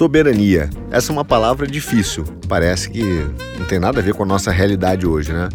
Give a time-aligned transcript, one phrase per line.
[0.00, 0.70] Soberania.
[0.90, 2.24] Essa é uma palavra difícil.
[2.48, 3.02] Parece que
[3.58, 5.50] não tem nada a ver com a nossa realidade hoje, né?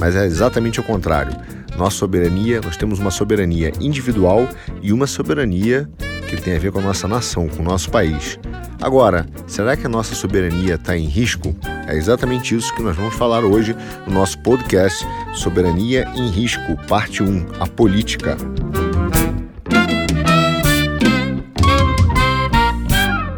[0.00, 1.36] Mas é exatamente o contrário.
[1.76, 4.48] Nossa soberania, nós temos uma soberania individual
[4.80, 5.86] e uma soberania
[6.26, 8.38] que tem a ver com a nossa nação, com o nosso país.
[8.80, 11.54] Agora, será que a nossa soberania está em risco?
[11.86, 13.76] É exatamente isso que nós vamos falar hoje
[14.06, 18.38] no nosso podcast Soberania em Risco, parte 1, a política.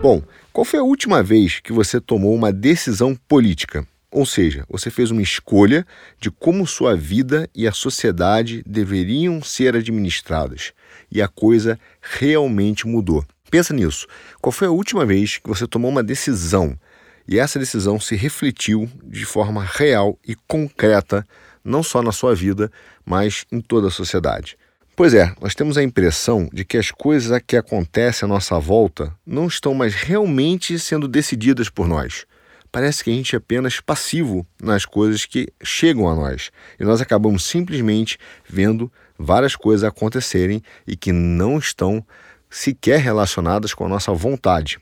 [0.00, 0.20] Bom,
[0.52, 3.86] qual foi a última vez que você tomou uma decisão política?
[4.10, 5.86] Ou seja, você fez uma escolha
[6.20, 10.74] de como sua vida e a sociedade deveriam ser administradas
[11.10, 13.24] e a coisa realmente mudou.
[13.50, 14.06] Pensa nisso.
[14.42, 16.78] Qual foi a última vez que você tomou uma decisão
[17.26, 21.26] e essa decisão se refletiu de forma real e concreta,
[21.64, 22.70] não só na sua vida,
[23.06, 24.58] mas em toda a sociedade?
[24.94, 29.16] Pois é, nós temos a impressão de que as coisas que acontecem à nossa volta
[29.26, 32.26] não estão mais realmente sendo decididas por nós.
[32.70, 37.00] Parece que a gente é apenas passivo nas coisas que chegam a nós e nós
[37.00, 42.04] acabamos simplesmente vendo várias coisas acontecerem e que não estão
[42.50, 44.78] sequer relacionadas com a nossa vontade.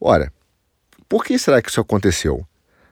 [0.00, 0.32] Ora,
[1.08, 2.44] por que será que isso aconteceu?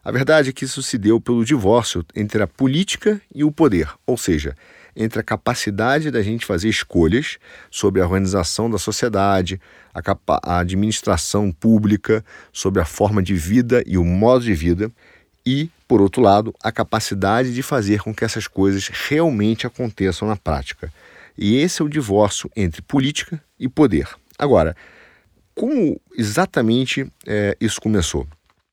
[0.02, 3.92] A verdade é que isso se deu pelo divórcio entre a política e o poder,
[4.06, 4.56] ou seja,
[4.94, 7.38] entre a capacidade da gente fazer escolhas
[7.70, 9.60] sobre a organização da sociedade,
[9.94, 10.00] a,
[10.42, 14.90] a administração pública, sobre a forma de vida e o modo de vida,
[15.44, 20.36] e, por outro lado, a capacidade de fazer com que essas coisas realmente aconteçam na
[20.36, 20.92] prática.
[21.36, 24.08] E esse é o divórcio entre política e poder.
[24.38, 24.76] Agora,
[25.54, 28.26] como exatamente é, isso começou?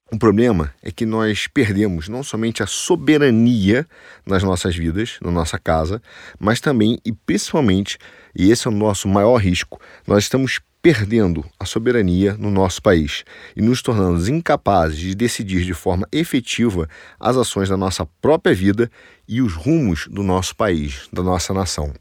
[0.09, 3.86] O problema é que nós perdemos não somente a soberania
[4.25, 6.02] nas nossas vidas, na nossa casa,
[6.39, 7.97] mas também e principalmente,
[8.33, 13.25] e esse é o nosso maior risco, nós estamos perdendo a soberania no nosso país
[13.53, 16.88] e nos tornando incapazes de decidir de forma efetiva
[17.19, 18.89] as ações da nossa própria vida
[19.28, 21.94] e os rumos do nosso país, da nossa nação.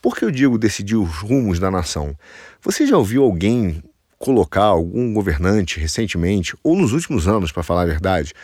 [0.00, 2.16] Por que eu digo decidir os rumos da nação?
[2.62, 3.82] Você já ouviu alguém
[4.20, 8.34] colocar algum governante recentemente, ou nos últimos anos, para falar a verdade,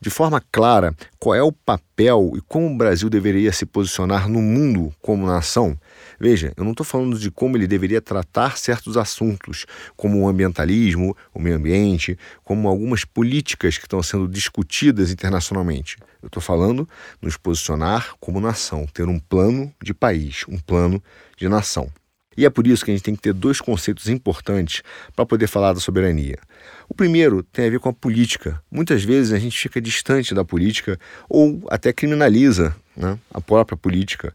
[0.00, 4.40] de forma clara qual é o papel e como o Brasil deveria se posicionar no
[4.40, 5.76] mundo como nação?
[6.20, 11.16] Veja, eu não estou falando de como ele deveria tratar certos assuntos, como o ambientalismo,
[11.32, 15.96] o meio ambiente, como algumas políticas que estão sendo discutidas internacionalmente.
[16.22, 16.88] Eu estou falando
[17.20, 21.02] nos posicionar como nação, ter um plano de país, um plano
[21.36, 21.90] de nação.
[22.36, 24.82] E é por isso que a gente tem que ter dois conceitos importantes
[25.14, 26.38] para poder falar da soberania.
[26.88, 28.62] O primeiro tem a ver com a política.
[28.70, 34.34] Muitas vezes a gente fica distante da política ou até criminaliza né, a própria política,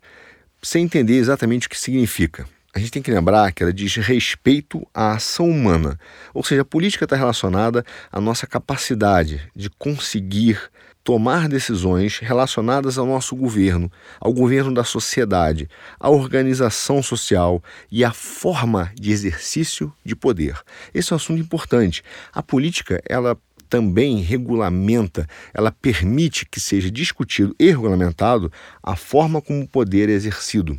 [0.61, 2.45] sem entender exatamente o que significa.
[2.73, 5.99] A gente tem que lembrar que ela diz respeito à ação humana,
[6.33, 10.61] ou seja, a política está relacionada à nossa capacidade de conseguir
[11.03, 18.11] tomar decisões relacionadas ao nosso governo, ao governo da sociedade, à organização social e à
[18.11, 20.59] forma de exercício de poder.
[20.93, 22.03] Esse é um assunto importante.
[22.33, 23.37] A política, ela
[23.69, 30.13] também regulamenta, ela permite que seja discutido e regulamentado a forma como o poder é
[30.13, 30.77] exercido.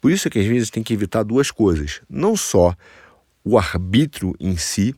[0.00, 2.74] Por isso é que às vezes tem que evitar duas coisas: não só
[3.44, 4.94] o arbítrio em si,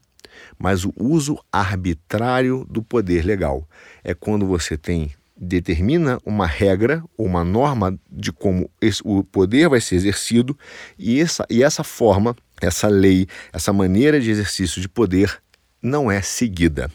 [0.59, 3.69] mas o uso arbitrário do poder legal.
[4.03, 9.69] É quando você tem determina uma regra ou uma norma de como esse, o poder
[9.69, 10.56] vai ser exercido
[10.99, 15.41] e essa, e essa forma, essa lei, essa maneira de exercício de poder
[15.83, 16.91] não é seguida.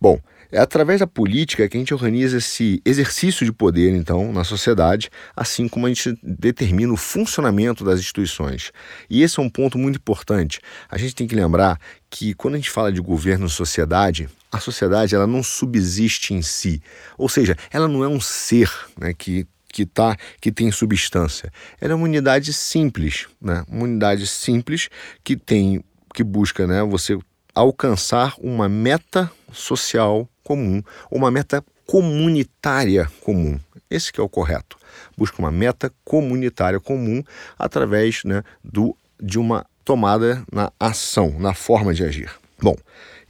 [0.00, 0.20] Bom,
[0.50, 5.10] é através da política que a gente organiza esse exercício de poder, então, na sociedade,
[5.36, 8.72] assim como a gente determina o funcionamento das instituições.
[9.08, 10.60] E esse é um ponto muito importante.
[10.88, 11.78] A gente tem que lembrar
[12.10, 16.42] que quando a gente fala de governo e sociedade, a sociedade ela não subsiste em
[16.42, 16.82] si.
[17.16, 21.52] Ou seja, ela não é um ser né, que que tá que tem substância.
[21.78, 23.64] Ela é uma unidade simples, né?
[23.68, 24.88] Uma unidade simples
[25.22, 27.18] que tem que busca, né, você
[27.54, 33.60] alcançar uma meta social comum, uma meta comunitária comum.
[33.90, 34.78] Esse que é o correto.
[35.14, 37.22] Busca uma meta comunitária comum
[37.58, 42.30] através né, do, de uma tomada na ação, na forma de agir.
[42.62, 42.74] Bom,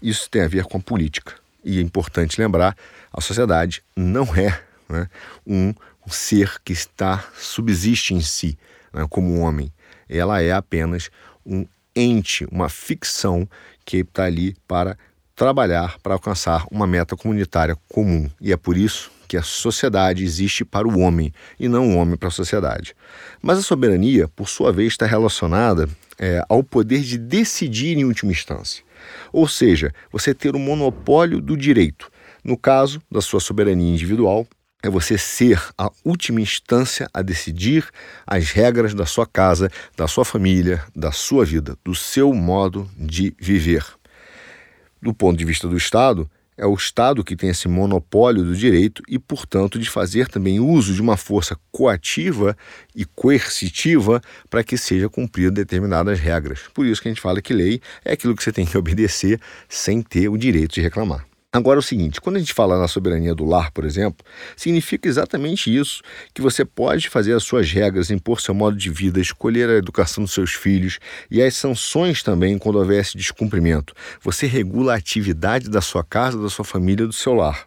[0.00, 1.34] isso tem a ver com a política.
[1.64, 2.76] E é importante lembrar,
[3.12, 5.08] a sociedade não é né,
[5.44, 5.74] um,
[6.06, 8.56] ser que está subsiste em si,
[8.92, 9.72] né, como um homem.
[10.08, 11.10] Ela é apenas
[11.44, 11.66] um
[11.96, 13.48] ente, uma ficção
[13.84, 14.96] que está ali para
[15.38, 18.29] trabalhar para alcançar uma meta comunitária comum.
[18.40, 22.17] E é por isso que a sociedade existe para o homem e não o homem
[22.17, 22.94] para a sociedade.
[23.40, 25.88] Mas a soberania, por sua vez, está relacionada
[26.19, 28.82] é, ao poder de decidir em última instância.
[29.32, 32.11] Ou seja, você ter o monopólio do direito.
[32.43, 34.44] No caso da sua soberania individual,
[34.82, 37.87] é você ser a última instância a decidir
[38.26, 43.35] as regras da sua casa, da sua família, da sua vida, do seu modo de
[43.38, 43.85] viver.
[45.00, 46.28] Do ponto de vista do Estado,
[46.58, 50.92] é o Estado que tem esse monopólio do direito e, portanto, de fazer também uso
[50.92, 52.56] de uma força coativa
[52.94, 56.62] e coercitiva para que seja cumprida determinadas regras.
[56.74, 59.40] Por isso que a gente fala que lei é aquilo que você tem que obedecer
[59.68, 61.24] sem ter o direito de reclamar.
[61.50, 64.22] Agora é o seguinte, quando a gente fala na soberania do lar, por exemplo,
[64.54, 66.02] significa exatamente isso,
[66.34, 70.24] que você pode fazer as suas regras, impor seu modo de vida, escolher a educação
[70.24, 70.98] dos seus filhos
[71.30, 73.94] e as sanções também quando houver esse descumprimento.
[74.20, 77.66] Você regula a atividade da sua casa, da sua família, do seu lar.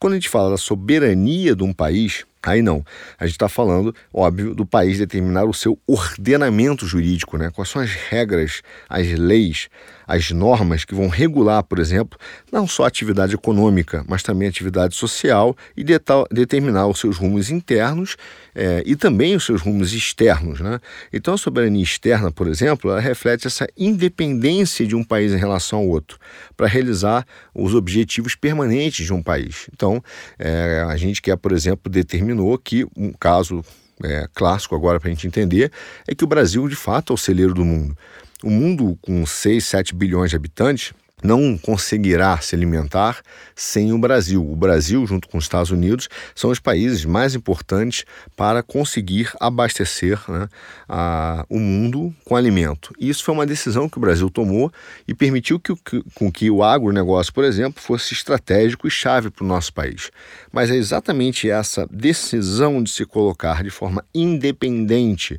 [0.00, 2.84] Quando a gente fala da soberania de um país, Aí não.
[3.18, 7.50] A gente está falando, óbvio, do país determinar o seu ordenamento jurídico, né?
[7.50, 9.68] Quais são as regras, as leis,
[10.06, 12.18] as normas que vão regular, por exemplo,
[12.50, 15.84] não só a atividade econômica, mas também a atividade social e
[16.30, 18.16] determinar os seus rumos internos
[18.54, 20.60] é, e também os seus rumos externos.
[20.60, 20.78] Né?
[21.12, 25.78] Então, a soberania externa, por exemplo, ela reflete essa independência de um país em relação
[25.78, 26.18] ao outro
[26.56, 29.68] para realizar os objetivos permanentes de um país.
[29.72, 30.02] Então,
[30.38, 31.90] é, a gente quer, por exemplo,
[32.32, 33.64] determinou que um caso
[34.02, 35.70] é, clássico agora para a gente entender
[36.08, 37.96] é que o Brasil, de fato, é o celeiro do mundo.
[38.42, 43.20] O mundo com 6, 7 bilhões de habitantes não conseguirá se alimentar
[43.54, 44.42] sem o Brasil.
[44.42, 48.04] O Brasil, junto com os Estados Unidos, são os países mais importantes
[48.36, 50.48] para conseguir abastecer né,
[50.88, 52.92] a, o mundo com alimento.
[52.98, 54.72] E isso foi uma decisão que o Brasil tomou
[55.06, 59.44] e permitiu que, que, com que o agronegócio, por exemplo, fosse estratégico e chave para
[59.44, 60.10] o nosso país.
[60.50, 65.38] Mas é exatamente essa decisão de se colocar de forma independente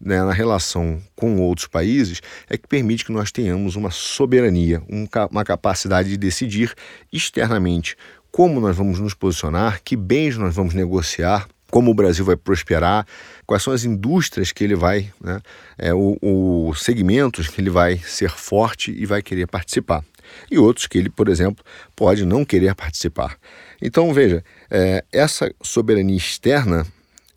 [0.00, 5.06] né, na relação com outros países é que permite que nós tenhamos uma soberania, um,
[5.30, 6.74] uma capacidade de decidir
[7.12, 7.96] externamente
[8.30, 13.06] como nós vamos nos posicionar, que bens nós vamos negociar, como o Brasil vai prosperar,
[13.46, 15.40] quais são as indústrias que ele vai, né,
[15.78, 20.04] é, os segmentos que ele vai ser forte e vai querer participar.
[20.50, 21.64] E outros que ele, por exemplo,
[21.94, 23.36] pode não querer participar.
[23.80, 26.86] Então, veja, é, essa soberania externa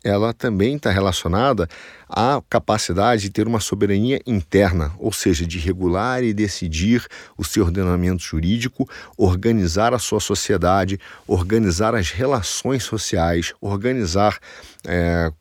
[0.02, 1.68] ela também está relacionada
[2.08, 7.06] à capacidade de ter uma soberania interna, ou seja, de regular e decidir
[7.36, 14.38] o seu ordenamento jurídico, organizar a sua sociedade, organizar as relações sociais, organizar
[14.86, 15.32] é,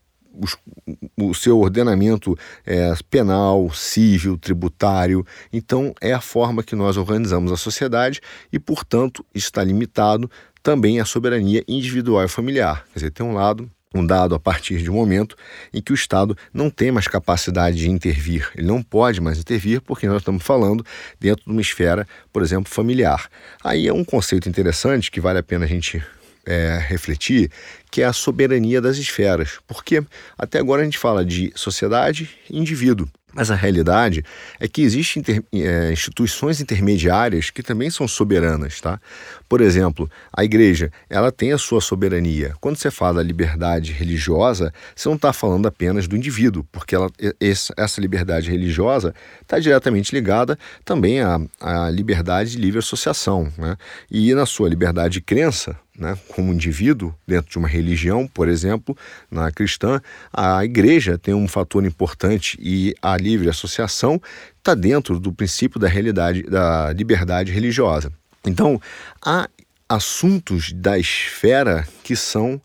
[1.17, 5.25] o seu ordenamento é, penal, civil, tributário.
[5.51, 8.21] Então, é a forma que nós organizamos a sociedade
[8.51, 10.29] e, portanto, está limitado
[10.61, 12.85] também à soberania individual e familiar.
[12.87, 15.35] Quer dizer, tem um lado um dado a partir de um momento
[15.73, 18.49] em que o Estado não tem mais capacidade de intervir.
[18.55, 20.85] Ele não pode mais intervir porque nós estamos falando
[21.19, 23.29] dentro de uma esfera, por exemplo, familiar.
[23.63, 26.03] Aí é um conceito interessante que vale a pena a gente
[26.47, 27.51] é, refletir,
[27.91, 29.59] que é a soberania das esferas.
[29.67, 30.03] Porque
[30.37, 33.07] até agora a gente fala de sociedade e indivíduo.
[33.37, 34.23] Mas a realidade
[34.59, 38.99] é que existem inter, é, instituições intermediárias que também são soberanas, tá?
[39.47, 42.55] Por exemplo, a igreja, ela tem a sua soberania.
[42.59, 47.11] Quando você fala da liberdade religiosa, você não está falando apenas do indivíduo, porque ela,
[47.39, 53.77] essa liberdade religiosa está diretamente ligada também à, à liberdade de livre associação, né?
[54.09, 58.95] E na sua liberdade de crença, né, como indivíduo dentro de uma religião, por exemplo,
[59.31, 59.99] na cristã,
[60.31, 64.21] a igreja tem um fator importante e a livre associação
[64.57, 68.11] está dentro do princípio da realidade da liberdade religiosa.
[68.45, 68.79] Então,
[69.25, 69.49] há
[69.89, 72.61] assuntos da esfera que são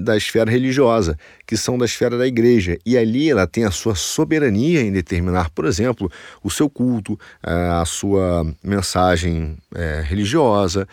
[0.00, 2.78] da esfera religiosa, que são da esfera da igreja.
[2.84, 6.10] E ali ela tem a sua soberania em determinar, por exemplo,
[6.42, 10.86] o seu culto, a sua mensagem é, religiosa,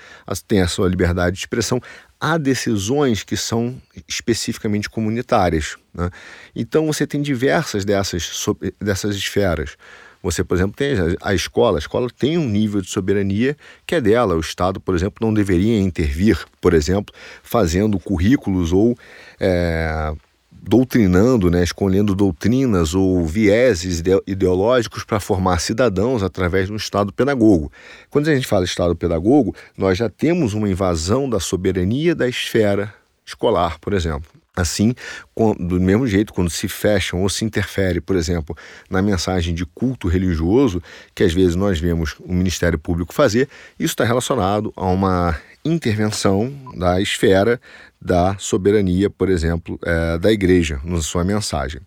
[0.47, 1.81] tem a sua liberdade de expressão.
[2.19, 5.75] Há decisões que são especificamente comunitárias.
[5.93, 6.09] Né?
[6.55, 8.45] Então você tem diversas dessas,
[8.79, 9.77] dessas esferas.
[10.25, 13.55] Você, por exemplo, tem a escola, a escola tem um nível de soberania
[13.86, 14.36] que é dela.
[14.36, 17.13] O Estado, por exemplo, não deveria intervir, por exemplo,
[17.44, 18.98] fazendo currículos ou
[19.39, 20.12] é,
[20.51, 27.72] doutrinando, né, escolhendo doutrinas ou vieses ideológicos para formar cidadãos através de um Estado pedagogo.
[28.10, 32.91] Quando a gente fala Estado pedagogo, nós já temos uma invasão da soberania da esfera
[33.24, 34.27] escolar, por exemplo.
[34.55, 34.95] Assim,
[35.59, 38.55] do mesmo jeito, quando se fecham ou se interfere, por exemplo,
[38.89, 40.81] na mensagem de culto religioso,
[41.13, 46.53] que às vezes nós vemos o Ministério Público fazer, isso está relacionado a uma intervenção
[46.77, 47.59] da esfera
[48.00, 51.81] da soberania, por exemplo, é, da igreja, na sua mensagem.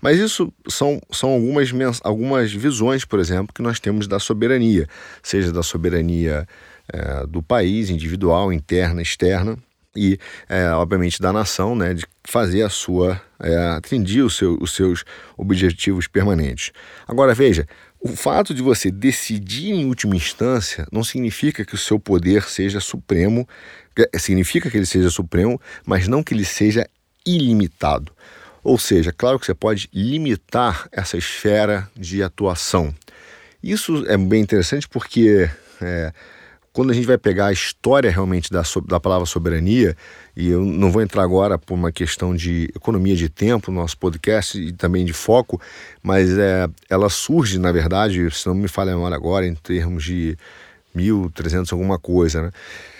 [0.00, 1.70] Mas isso são, são algumas,
[2.02, 4.88] algumas visões, por exemplo, que nós temos da soberania,
[5.22, 6.46] seja da soberania
[6.92, 9.56] é, do país, individual, interna, externa,
[9.94, 10.18] e,
[10.48, 15.04] é, obviamente, da nação, né, de fazer a sua, é, atingir seu, os seus
[15.36, 16.72] objetivos permanentes.
[17.06, 17.66] Agora, veja,
[18.00, 22.80] o fato de você decidir em última instância não significa que o seu poder seja
[22.80, 23.46] supremo,
[24.18, 26.88] significa que ele seja supremo, mas não que ele seja
[27.26, 28.12] ilimitado.
[28.62, 32.94] Ou seja, claro que você pode limitar essa esfera de atuação.
[33.62, 35.50] Isso é bem interessante porque
[35.82, 36.12] é,
[36.72, 39.96] quando a gente vai pegar a história realmente da, da palavra soberania,
[40.36, 43.98] e eu não vou entrar agora por uma questão de economia de tempo no nosso
[43.98, 45.60] podcast e também de foco,
[46.02, 50.04] mas é, ela surge, na verdade, se não me falha a memória agora, em termos
[50.04, 50.36] de
[50.94, 52.50] 1300 alguma coisa, né?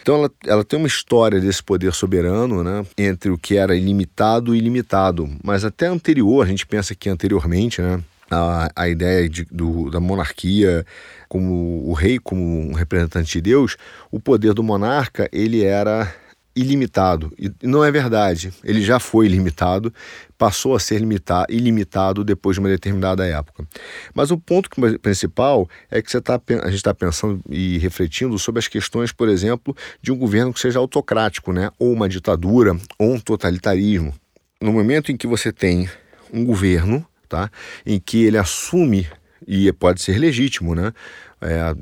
[0.03, 4.55] Então ela, ela tem uma história desse poder soberano, né, entre o que era ilimitado
[4.55, 9.45] e ilimitado, mas até anterior, a gente pensa que anteriormente, né, a, a ideia de,
[9.51, 10.87] do, da monarquia
[11.29, 13.77] como o rei como um representante de Deus,
[14.11, 16.13] o poder do monarca ele era
[16.55, 17.33] ilimitado.
[17.39, 18.53] E não é verdade.
[18.65, 19.93] Ele já foi ilimitado,
[20.37, 23.67] passou a ser limita ilimitado depois de uma determinada época.
[24.15, 24.69] Mas o ponto
[25.01, 29.29] principal é que você tá, a gente está pensando e refletindo sobre as questões, por
[29.29, 31.71] exemplo, de um governo que seja autocrático, né?
[31.79, 34.13] ou uma ditadura, ou um totalitarismo.
[34.61, 35.89] No momento em que você tem
[36.33, 37.51] um governo tá?
[37.87, 39.07] em que ele assume
[39.47, 40.93] e pode ser legítimo, né?
[41.41, 41.75] É, a,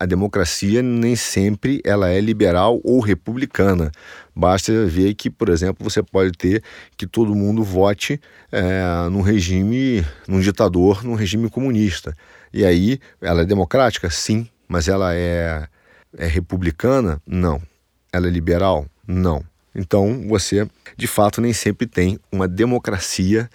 [0.00, 3.92] a, democracia nem sempre ela é liberal ou republicana.
[4.34, 6.62] Basta ver que, por exemplo, você pode ter
[6.96, 8.18] que todo mundo vote
[8.50, 12.16] é, num regime, num ditador, num regime comunista.
[12.54, 14.08] E aí, ela é democrática?
[14.08, 14.48] Sim.
[14.66, 15.68] Mas ela é,
[16.16, 17.20] é republicana?
[17.26, 17.60] Não.
[18.10, 18.86] Ela é liberal?
[19.06, 19.44] Não.
[19.74, 20.66] Então, você,
[20.96, 23.50] de fato, nem sempre tem uma democracia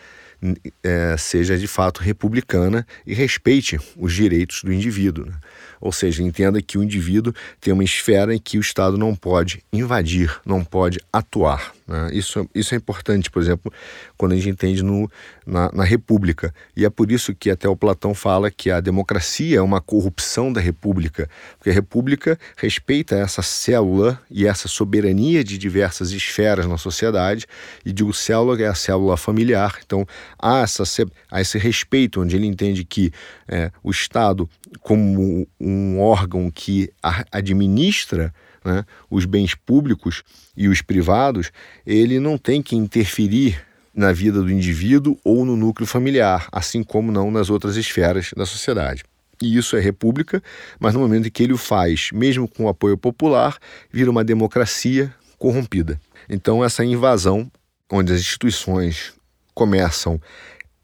[0.84, 5.26] é, seja de fato republicana e respeite os direitos do indivíduo.
[5.26, 5.34] Né?
[5.80, 9.64] Ou seja, entenda que o indivíduo tem uma esfera em que o Estado não pode
[9.72, 11.77] invadir, não pode atuar.
[11.88, 12.10] Né?
[12.12, 13.72] Isso, isso é importante, por exemplo,
[14.18, 15.10] quando a gente entende no,
[15.46, 16.54] na, na República.
[16.76, 20.52] E é por isso que até o Platão fala que a democracia é uma corrupção
[20.52, 26.78] da República, porque a República respeita essa célula e essa soberania de diversas esferas na
[26.78, 27.46] sociedade,
[27.86, 29.80] e digo célula é a célula familiar.
[29.86, 30.06] Então
[30.38, 30.84] há, essa,
[31.32, 33.12] há esse respeito, onde ele entende que
[33.48, 34.50] é, o Estado,
[34.82, 36.92] como um órgão que
[37.32, 38.34] administra
[38.68, 40.24] né, os bens públicos
[40.56, 41.52] e os privados,
[41.86, 47.12] ele não tem que interferir na vida do indivíduo ou no núcleo familiar, assim como
[47.12, 49.04] não nas outras esferas da sociedade.
[49.42, 50.44] E isso é república,
[50.80, 53.58] mas no momento em que ele o faz, mesmo com o apoio popular,
[53.92, 56.00] vira uma democracia corrompida.
[56.30, 57.50] Então, essa invasão,
[57.90, 59.14] onde as instituições
[59.54, 60.20] começam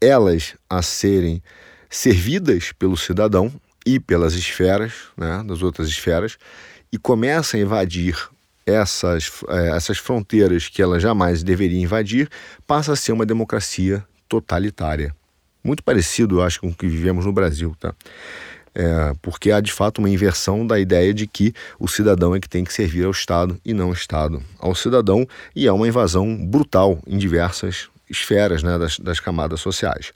[0.00, 1.42] elas a serem
[1.90, 3.52] servidas pelo cidadão
[3.86, 6.38] e pelas esferas, né, das outras esferas,
[6.94, 8.16] e começa a invadir
[8.64, 12.30] essas, é, essas fronteiras que ela jamais deveria invadir,
[12.68, 15.12] passa a ser uma democracia totalitária.
[15.64, 17.92] Muito parecido, eu acho, com o que vivemos no Brasil, tá?
[18.72, 22.48] É, porque há de fato uma inversão da ideia de que o cidadão é que
[22.48, 26.36] tem que servir ao Estado e não o Estado ao cidadão, e é uma invasão
[26.46, 30.12] brutal em diversas esferas né, das, das camadas sociais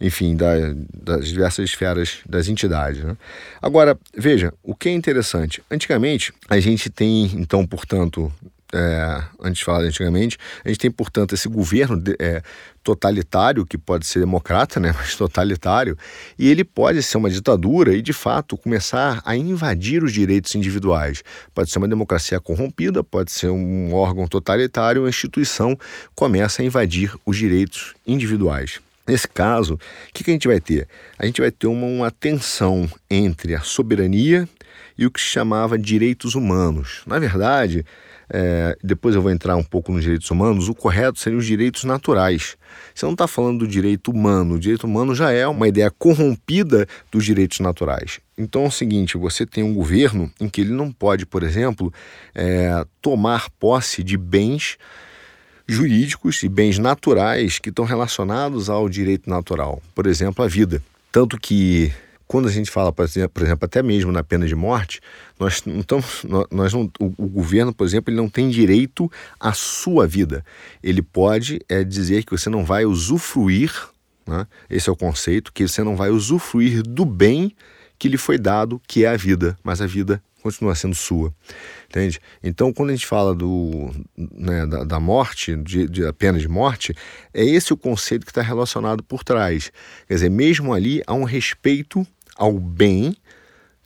[0.00, 0.54] enfim, da,
[0.92, 3.02] das diversas esferas das entidades.
[3.02, 3.16] Né?
[3.60, 8.32] Agora, veja, o que é interessante, antigamente a gente tem, então, portanto,
[8.74, 12.42] é, antes de falar antigamente, a gente tem, portanto, esse governo de, é,
[12.82, 15.96] totalitário, que pode ser democrata, né, mas totalitário,
[16.36, 21.22] e ele pode ser uma ditadura e, de fato, começar a invadir os direitos individuais.
[21.54, 25.78] Pode ser uma democracia corrompida, pode ser um órgão totalitário, uma instituição
[26.14, 28.80] começa a invadir os direitos individuais.
[29.06, 29.78] Nesse caso, o
[30.14, 30.88] que, que, a gente vai ter?
[31.18, 34.48] A gente vai ter uma, uma tensão entre a soberania
[34.96, 37.02] e o que se chamava direitos humanos.
[37.06, 37.84] Na verdade,
[38.32, 41.84] é, depois eu vou entrar um pouco nos direitos humanos, o correto seriam os direitos
[41.84, 42.56] naturais.
[42.94, 46.86] Você não está falando do direito humano, o direito humano já é uma ideia corrompida
[47.12, 48.20] dos direitos naturais.
[48.38, 51.92] Então é o seguinte: você tem um governo em que ele não pode, por exemplo,
[52.34, 54.78] é, tomar posse de bens
[55.66, 60.82] jurídicos e bens naturais que estão relacionados ao direito natural, por exemplo, a vida.
[61.10, 61.92] Tanto que
[62.26, 65.00] quando a gente fala, por exemplo, até mesmo na pena de morte,
[65.38, 70.06] nós não estamos, nós não, o, governo, por exemplo, ele não tem direito à sua
[70.06, 70.44] vida.
[70.82, 73.72] Ele pode é, dizer que você não vai usufruir,
[74.26, 74.46] né?
[74.68, 77.54] esse é o conceito, que você não vai usufruir do bem
[77.98, 81.34] que lhe foi dado, que é a vida, mas a vida continua sendo sua,
[81.88, 82.20] entende?
[82.42, 86.94] Então, quando a gente fala do, né, da, da, morte, de, de, pena de morte,
[87.32, 89.72] é esse o conceito que está relacionado por trás.
[90.06, 93.16] Quer dizer, mesmo ali há um respeito ao bem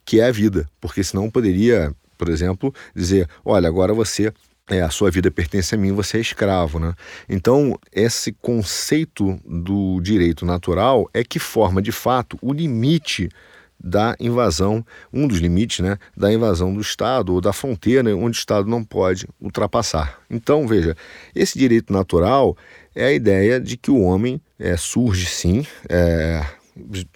[0.05, 4.33] que é a vida, porque senão poderia, por exemplo, dizer, olha, agora você
[4.69, 6.93] é, a sua vida pertence a mim, você é escravo, né?
[7.29, 13.29] Então, esse conceito do direito natural é que forma, de fato, o limite
[13.79, 18.41] da invasão, um dos limites né, da invasão do Estado ou da fronteira onde o
[18.41, 20.19] Estado não pode ultrapassar.
[20.29, 20.97] Então, veja,
[21.35, 22.57] esse direito natural
[22.95, 26.45] é a ideia de que o homem é, surge sim, é,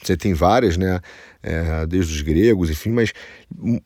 [0.00, 1.00] você tem várias, né,
[1.42, 3.12] é, desde os gregos, enfim, mas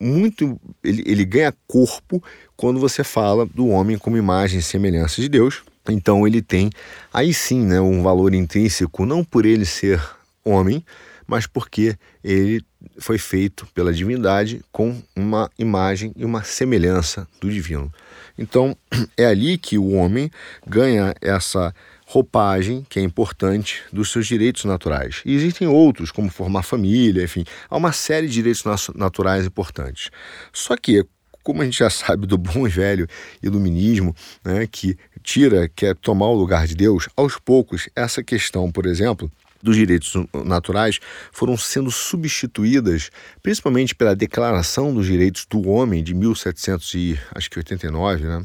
[0.00, 2.22] muito ele, ele ganha corpo
[2.56, 5.62] quando você fala do homem como imagem e semelhança de Deus.
[5.88, 6.70] Então ele tem
[7.12, 10.02] aí sim né, um valor intrínseco, não por ele ser
[10.44, 10.84] homem,
[11.26, 12.64] mas porque ele
[12.98, 17.92] foi feito pela divindade com uma imagem e uma semelhança do divino.
[18.38, 18.76] Então,
[19.16, 20.30] é ali que o homem
[20.66, 21.74] ganha essa
[22.06, 25.22] roupagem que é importante dos seus direitos naturais.
[25.24, 28.62] E existem outros, como formar família, enfim, há uma série de direitos
[28.94, 30.10] naturais importantes.
[30.52, 31.04] Só que,
[31.42, 33.08] como a gente já sabe do bom e velho
[33.42, 34.14] iluminismo,
[34.44, 39.30] né, que tira, quer tomar o lugar de Deus, aos poucos, essa questão, por exemplo,
[39.62, 40.98] dos direitos naturais
[41.32, 43.10] foram sendo substituídas,
[43.42, 48.44] principalmente pela Declaração dos Direitos do Homem de 1789, né?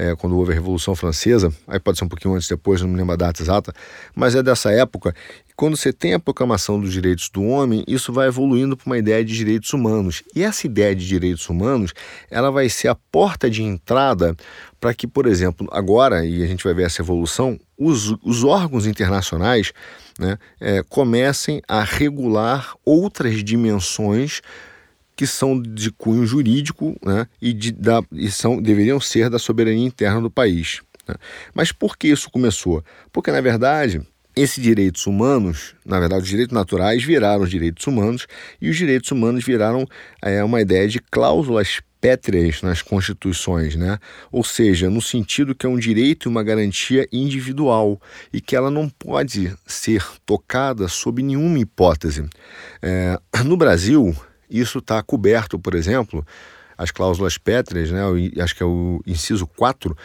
[0.00, 2.96] É, quando houve a Revolução Francesa, aí pode ser um pouquinho antes depois, não me
[2.96, 3.72] lembro a data exata,
[4.14, 5.12] mas é dessa época.
[5.56, 9.24] Quando você tem a proclamação dos direitos do homem, isso vai evoluindo para uma ideia
[9.24, 10.22] de direitos humanos.
[10.36, 11.92] E essa ideia de direitos humanos,
[12.30, 14.36] ela vai ser a porta de entrada
[14.78, 18.86] para que, por exemplo, agora, e a gente vai ver essa evolução, os, os órgãos
[18.86, 19.72] internacionais
[20.18, 24.40] né, é, comecem a regular outras dimensões
[25.14, 29.86] que são de cunho jurídico né, e, de, da, e são, deveriam ser da soberania
[29.86, 30.80] interna do país.
[31.06, 31.14] Né?
[31.54, 32.84] Mas por que isso começou?
[33.12, 34.00] Porque, na verdade,
[34.36, 38.26] esses direitos humanos, na verdade, os direitos naturais viraram os direitos humanos
[38.60, 39.84] e os direitos humanos viraram
[40.22, 43.98] é, uma ideia de cláusulas pétreas nas constituições, né?
[44.30, 48.00] ou seja, no sentido que é um direito e uma garantia individual
[48.32, 52.28] e que ela não pode ser tocada sob nenhuma hipótese.
[52.82, 54.14] É, no Brasil,
[54.50, 56.24] isso está coberto, por exemplo,
[56.76, 58.02] as cláusulas pétreas, né?
[58.40, 59.96] acho que é o inciso 4,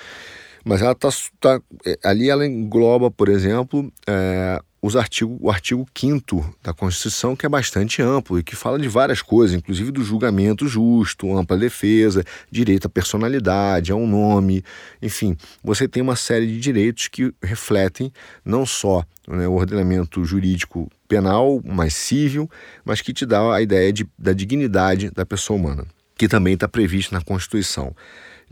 [0.66, 5.88] mas ela tá, tá é, ali ela engloba, por exemplo, é, os artigo, o artigo
[5.98, 10.04] 5 da Constituição, que é bastante amplo e que fala de várias coisas, inclusive do
[10.04, 14.62] julgamento justo, ampla defesa, direito à personalidade, a um nome,
[15.02, 18.12] enfim, você tem uma série de direitos que refletem
[18.44, 22.50] não só né, o ordenamento jurídico penal, mas civil,
[22.84, 25.86] mas que te dá a ideia de, da dignidade da pessoa humana,
[26.18, 27.96] que também está previsto na Constituição.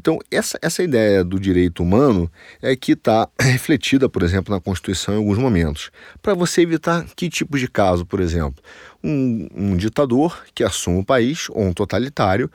[0.01, 5.13] Então, essa, essa ideia do direito humano é que está refletida, por exemplo, na Constituição
[5.13, 5.91] em alguns momentos.
[6.23, 8.63] Para você evitar que tipo de caso, por exemplo?
[9.03, 12.49] Um, um ditador que assume o país, ou um totalitário,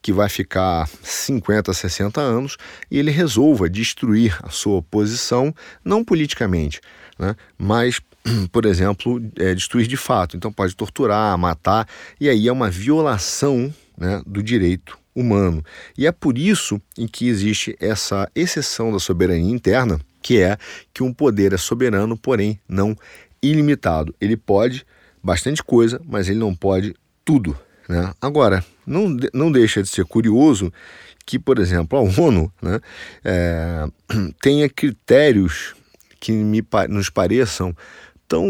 [0.00, 2.56] que vai ficar 50, 60 anos
[2.88, 5.52] e ele resolva destruir a sua oposição,
[5.84, 6.80] não politicamente,
[7.18, 8.00] né, mas,
[8.52, 10.36] por exemplo, é, destruir de fato.
[10.36, 11.88] Então pode torturar, matar,
[12.20, 15.64] e aí é uma violação né, do direito humano.
[15.96, 20.56] E é por isso em que existe essa exceção da soberania interna, que é
[20.92, 22.96] que um poder é soberano, porém não
[23.42, 24.14] ilimitado.
[24.20, 24.86] Ele pode
[25.22, 26.94] bastante coisa, mas ele não pode
[27.24, 27.58] tudo.
[27.88, 28.12] Né?
[28.20, 30.72] Agora, não, não deixa de ser curioso
[31.24, 32.80] que, por exemplo, a ONU né,
[33.24, 33.86] é,
[34.40, 35.74] tenha critérios
[36.20, 37.76] que me, nos pareçam
[38.28, 38.46] tão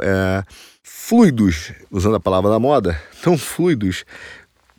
[0.00, 0.42] é,
[0.82, 4.04] fluidos, usando a palavra da moda, tão fluidos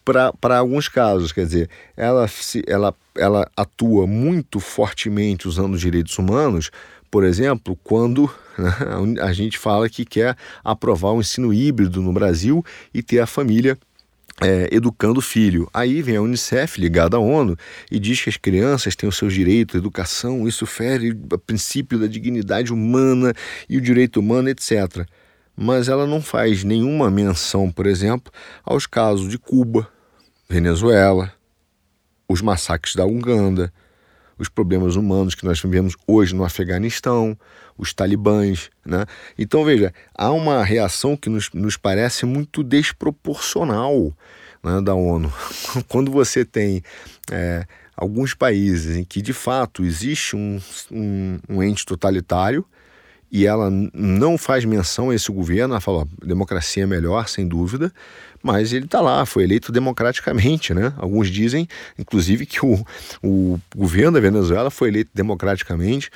[0.04, 1.32] para alguns casos.
[1.32, 6.72] Quer dizer, ela, se, ela, ela atua muito fortemente usando os direitos humanos,
[7.10, 12.12] por exemplo, quando né, a gente fala que quer aprovar o um ensino híbrido no
[12.12, 13.78] Brasil e ter a família
[14.42, 15.70] é, educando o filho.
[15.74, 17.58] Aí vem a Unicef ligada à ONU
[17.92, 22.08] e diz que as crianças têm os seus direitos educação, isso fere o princípio da
[22.08, 23.34] dignidade humana
[23.70, 25.06] e o direito humano, etc.
[25.56, 28.34] Mas ela não faz nenhuma menção, por exemplo,
[28.66, 29.88] aos casos de Cuba,
[30.54, 31.34] Venezuela,
[32.30, 33.74] os massacres da Uganda,
[34.38, 37.36] os problemas humanos que nós vivemos hoje no Afeganistão,
[37.76, 38.70] os talibãs.
[38.86, 39.04] Né?
[39.36, 44.16] Então, veja, há uma reação que nos, nos parece muito desproporcional
[44.64, 45.34] né, da ONU.
[45.90, 46.84] Quando você tem
[47.32, 47.66] é,
[47.98, 50.62] alguns países em que, de fato, existe um,
[50.92, 52.64] um, um ente totalitário
[53.34, 57.92] e ela não faz menção a esse governo, ela fala, democracia é melhor, sem dúvida,
[58.44, 60.94] mas ele está lá, foi eleito democraticamente, né?
[60.98, 61.68] Alguns dizem,
[61.98, 62.86] inclusive, que o,
[63.24, 66.12] o governo da Venezuela foi eleito democraticamente,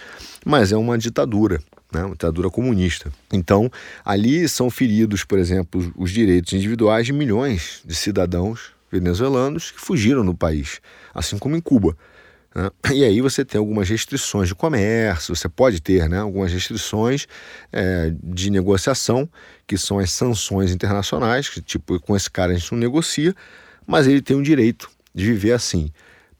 [0.46, 1.60] mas é uma ditadura.
[1.92, 3.10] Né, uma ditadura comunista.
[3.32, 3.72] Então,
[4.04, 10.24] ali são feridos, por exemplo, os direitos individuais de milhões de cidadãos venezuelanos que fugiram
[10.26, 10.82] do país,
[11.16, 11.98] assim como em Cuba.
[12.58, 12.72] Né?
[12.92, 17.28] E aí você tem algumas restrições de comércio, você pode ter né, algumas restrições
[17.72, 19.30] é, de negociação,
[19.68, 23.36] que são as sanções internacionais, que tipo, com esse cara a gente não negocia,
[23.86, 25.92] mas ele tem o direito de viver assim,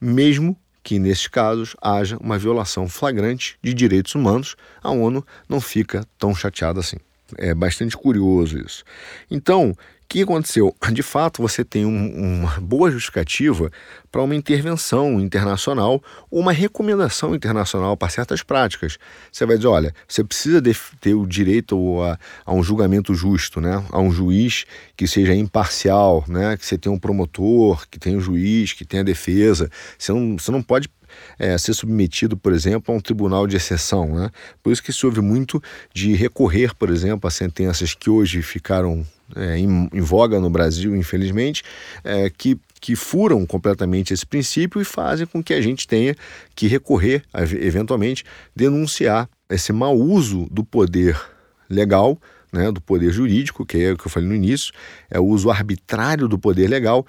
[0.02, 6.04] mesmo que nesses casos haja uma violação flagrante de direitos humanos, a ONU não fica
[6.18, 6.98] tão chateada assim.
[7.38, 8.84] É bastante curioso isso.
[9.30, 9.76] Então,
[10.08, 10.76] que aconteceu?
[10.92, 13.70] De fato, você tem um, uma boa justificativa
[14.12, 18.98] para uma intervenção internacional uma recomendação internacional para certas práticas.
[19.32, 20.62] Você vai dizer, olha, você precisa
[21.02, 23.84] ter o direito a, a, um julgamento justo, né?
[23.92, 24.66] a um juiz
[24.96, 26.56] que seja imparcial, né?
[26.58, 29.70] que você tenha um promotor, que tenha um juiz, que tenha defesa.
[29.98, 30.90] Você não, você não pode
[31.38, 34.16] é, ser submetido, por exemplo, a um tribunal de exceção.
[34.16, 34.30] Né?
[34.62, 35.62] Por isso que se ouve muito
[35.94, 40.96] de recorrer, por exemplo, a sentenças que hoje ficaram é, em, em, voga no Brasil,
[40.96, 41.64] infelizmente,
[42.04, 46.16] é, que, que furam completamente esse princípio e fazem com que a gente tenha
[46.56, 48.24] que recorrer, a, eventualmente,
[48.56, 51.20] denunciar esse mau uso do poder
[51.70, 52.18] legal,
[52.52, 54.74] né, do poder jurídico, que é o que eu falei no início,
[55.10, 57.06] é o uso arbitrário do poder legal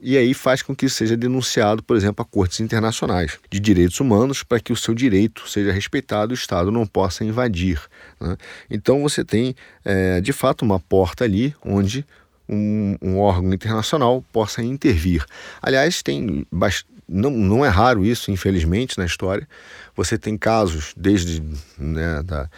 [0.00, 3.98] e aí faz com que isso seja denunciado, por exemplo, a cortes internacionais de direitos
[3.98, 7.80] humanos para que o seu direito seja respeitado e o Estado não possa invadir.
[8.20, 8.36] Né?
[8.70, 12.06] Então você tem, é, de fato, uma porta ali onde
[12.48, 15.24] um, um, órgão internacional possa intervir.
[15.60, 16.46] Aliás, tem
[17.08, 19.48] não, não é raro isso, infelizmente, na história.
[19.96, 21.42] Você tem casos desde
[21.76, 22.48] né, da,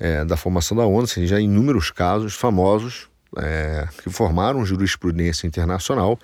[0.00, 6.18] é, da formação da ONU, assim, já inúmeros casos famosos é, que formaram jurisprudência internacional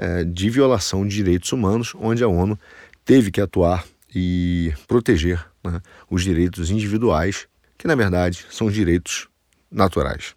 [0.00, 2.58] é, de violação de direitos humanos, onde a ONU
[3.04, 3.84] teve que atuar
[4.14, 9.28] e proteger né, os direitos individuais, que na verdade são direitos
[9.70, 10.34] naturais.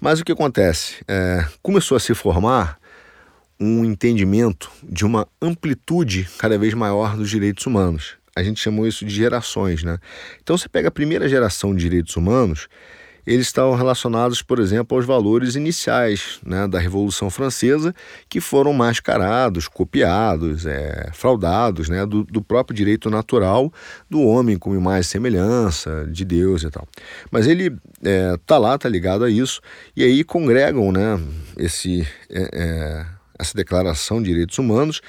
[0.00, 0.96] Mas o que acontece?
[1.06, 2.76] É, começou a se formar
[3.60, 8.16] um entendimento de uma amplitude cada vez maior dos direitos humanos.
[8.34, 9.98] A gente chamou isso de gerações, né?
[10.42, 12.66] Então você pega a primeira geração de direitos humanos
[13.26, 17.94] eles estavam relacionados, por exemplo, aos valores iniciais né, da Revolução Francesa,
[18.28, 23.72] que foram mascarados, copiados, é, fraudados né, do, do, próprio direito natural
[24.10, 26.86] do homem como mais semelhança de Deus e tal.
[27.30, 29.60] Mas ele é, tá lá, está ligado a isso,
[29.96, 31.20] e aí congregam né,
[31.56, 33.06] esse, é, é,
[33.38, 35.00] essa declaração de direitos humanos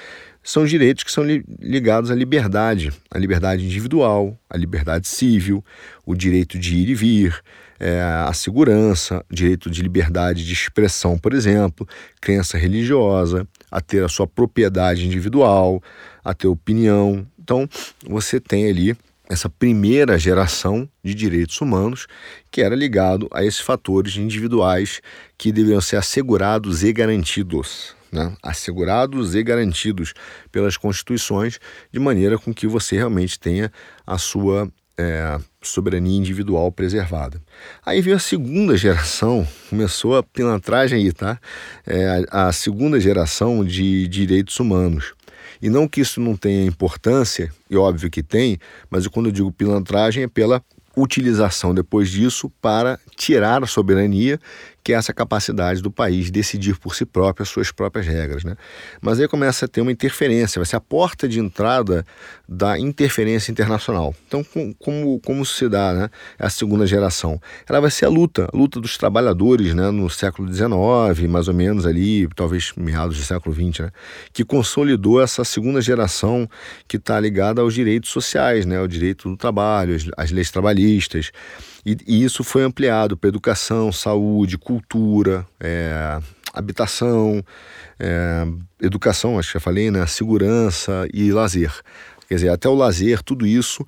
[0.44, 1.24] são direitos que são
[1.58, 5.64] ligados à liberdade, à liberdade individual, à liberdade civil,
[6.04, 7.42] o direito de ir e vir,
[7.78, 11.86] é, a segurança, direito de liberdade de expressão, por exemplo,
[12.20, 15.82] crença religiosa, a ter a sua propriedade individual,
[16.24, 17.26] a ter opinião.
[17.38, 17.68] Então,
[18.08, 18.96] você tem ali
[19.28, 22.06] essa primeira geração de direitos humanos
[22.50, 25.00] que era ligado a esses fatores individuais
[25.38, 27.94] que deveriam ser assegurados e garantidos.
[28.12, 28.32] Né?
[28.44, 30.14] assegurados e garantidos
[30.52, 31.58] pelas constituições,
[31.90, 33.72] de maneira com que você realmente tenha
[34.06, 37.40] a sua é, soberania individual preservada.
[37.84, 41.38] Aí veio a segunda geração, começou a pilantragem aí, tá?
[41.86, 45.14] É, a, a segunda geração de direitos humanos.
[45.60, 48.58] E não que isso não tenha importância, e óbvio que tem,
[48.90, 50.62] mas quando eu digo pilantragem é pela
[50.96, 54.38] utilização depois disso para tirar a soberania
[54.84, 58.44] que é essa capacidade do país decidir por si próprio as suas próprias regras.
[58.44, 58.54] Né?
[59.00, 62.04] Mas aí começa a ter uma interferência, vai ser a porta de entrada
[62.46, 64.14] da interferência internacional.
[64.28, 64.44] Então,
[64.78, 67.40] como, como se dá né, a segunda geração?
[67.66, 71.54] Ela vai ser a luta, a luta dos trabalhadores né, no século XIX, mais ou
[71.54, 73.90] menos ali, talvez meados do século XX, né,
[74.34, 76.46] que consolidou essa segunda geração
[76.86, 81.32] que está ligada aos direitos sociais, né, ao direito do trabalho, as, as leis trabalhistas.
[81.84, 86.18] E, e isso foi ampliado para educação, saúde, cultura, é,
[86.52, 87.44] habitação,
[87.98, 88.46] é,
[88.80, 90.06] educação, acho que já falei, né?
[90.06, 91.72] segurança e lazer.
[92.28, 93.84] Quer dizer, até o lazer, tudo isso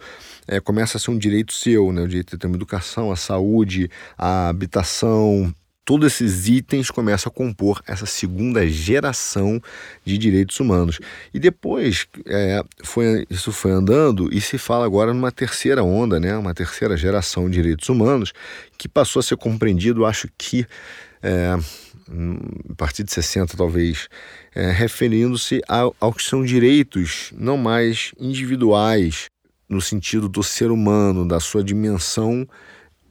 [0.46, 2.02] é, começa a ser um direito seu, né?
[2.02, 5.54] o direito de ter uma educação, a saúde, a habitação,
[5.86, 9.62] todos esses itens começam a compor essa segunda geração
[10.04, 10.98] de direitos humanos.
[11.32, 16.36] E depois é, foi, isso foi andando e se fala agora numa terceira onda, né,
[16.36, 18.32] uma terceira geração de direitos humanos,
[18.76, 20.66] que passou a ser compreendido, acho que
[21.22, 21.56] é,
[22.68, 24.08] a partir de 60 talvez,
[24.56, 29.26] é, referindo-se ao, ao que são direitos não mais individuais,
[29.68, 32.46] no sentido do ser humano, da sua dimensão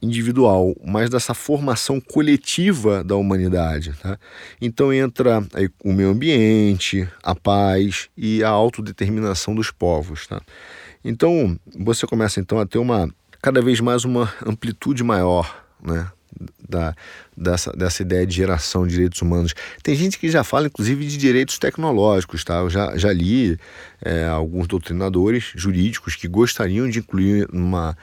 [0.00, 3.94] individual, mas dessa formação coletiva da humanidade.
[4.00, 4.18] Tá?
[4.60, 5.42] Então entra
[5.82, 10.26] o meio ambiente, a paz e a autodeterminação dos povos.
[10.26, 10.40] Tá?
[11.04, 13.08] Então você começa então a ter uma
[13.40, 16.10] cada vez mais uma amplitude maior né,
[16.68, 16.94] da,
[17.36, 19.54] dessa, dessa ideia de geração de direitos humanos.
[19.82, 22.44] Tem gente que já fala, inclusive, de direitos tecnológicos.
[22.44, 22.56] Tá?
[22.56, 23.58] Eu já, já li
[24.02, 27.96] é, alguns doutrinadores jurídicos que gostariam de incluir uma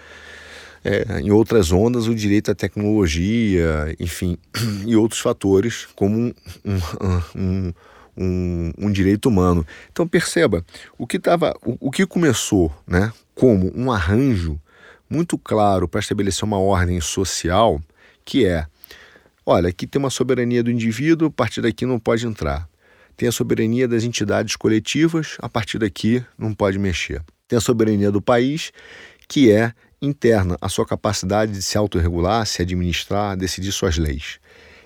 [0.84, 4.38] é, em outras ondas o direito à tecnologia, enfim,
[4.86, 6.34] e outros fatores como um,
[7.36, 7.74] um,
[8.18, 9.66] um, um direito humano.
[9.92, 10.66] Então perceba,
[10.98, 14.60] o que, tava, o, o que começou né, como um arranjo
[15.10, 17.82] muito claro para estabelecer uma ordem social,
[18.26, 18.66] que é,
[19.46, 22.68] olha, aqui tem uma soberania do indivíduo, a partir daqui não pode entrar.
[23.16, 27.22] Tem a soberania das entidades coletivas, a partir daqui não pode mexer.
[27.48, 28.72] Tem a soberania do país,
[29.28, 29.72] que é
[30.06, 34.40] interna a sua capacidade de se autorregular, se administrar, decidir suas leis.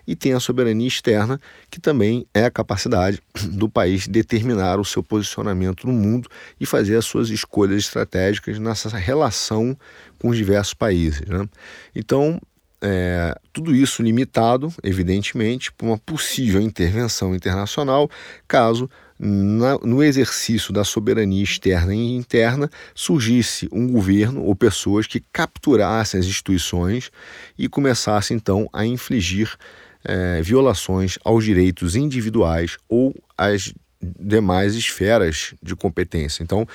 [0.07, 5.03] E tem a soberania externa, que também é a capacidade do país determinar o seu
[5.03, 9.77] posicionamento no mundo e fazer as suas escolhas estratégicas nessa relação
[10.17, 11.27] com os diversos países.
[11.27, 11.49] Né?
[11.93, 12.39] Então,
[12.81, 18.09] é, tudo isso limitado, evidentemente, por uma possível intervenção internacional,
[18.47, 25.19] caso na, no exercício da soberania externa e interna surgisse um governo ou pessoas que
[25.31, 27.11] capturassem as instituições
[27.57, 29.55] e começassem então a infligir
[30.03, 36.43] é, violações aos direitos individuais ou às demais esferas de competência.
[36.43, 36.67] Então,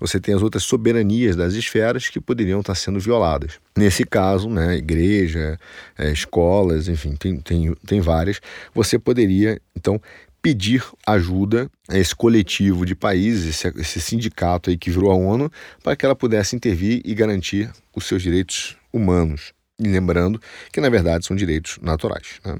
[0.00, 3.58] você tem as outras soberanias das esferas que poderiam estar sendo violadas.
[3.76, 5.58] Nesse caso, né, igreja,
[5.96, 8.40] é, escolas, enfim, tem, tem, tem várias,
[8.72, 10.00] você poderia, então,
[10.40, 15.50] pedir ajuda a esse coletivo de países, esse, esse sindicato aí que virou a ONU,
[15.82, 19.52] para que ela pudesse intervir e garantir os seus direitos humanos.
[19.78, 20.40] E lembrando
[20.72, 22.40] que, na verdade, são direitos naturais.
[22.44, 22.56] Né?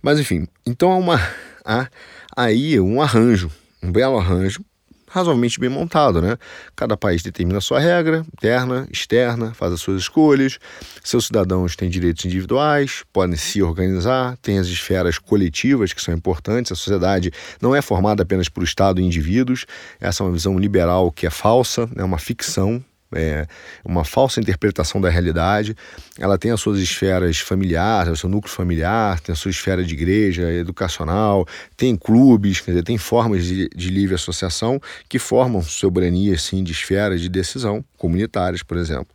[0.00, 1.20] Mas, enfim, então há, uma,
[1.64, 1.88] há
[2.36, 3.50] aí um arranjo,
[3.82, 4.64] um belo arranjo
[5.14, 6.36] razoavelmente bem montado, né?
[6.74, 10.58] Cada país determina sua regra, interna, externa, faz as suas escolhas.
[11.04, 16.72] Seus cidadãos têm direitos individuais, podem se organizar, tem as esferas coletivas que são importantes.
[16.72, 17.30] A sociedade
[17.62, 19.66] não é formada apenas por Estado e indivíduos.
[20.00, 23.46] Essa é uma visão liberal que é falsa, é uma ficção é,
[23.84, 25.76] uma falsa interpretação da realidade.
[26.18, 29.94] Ela tem as suas esferas familiares, o seu núcleo familiar, tem a sua esfera de
[29.94, 31.46] igreja, educacional,
[31.76, 36.72] tem clubes, quer dizer, tem formas de, de livre associação que formam soberania assim, de
[36.72, 39.14] esferas de decisão comunitárias, por exemplo.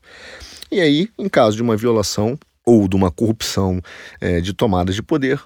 [0.72, 3.82] E aí, em caso de uma violação ou de uma corrupção
[4.22, 5.42] é, de tomadas de poder,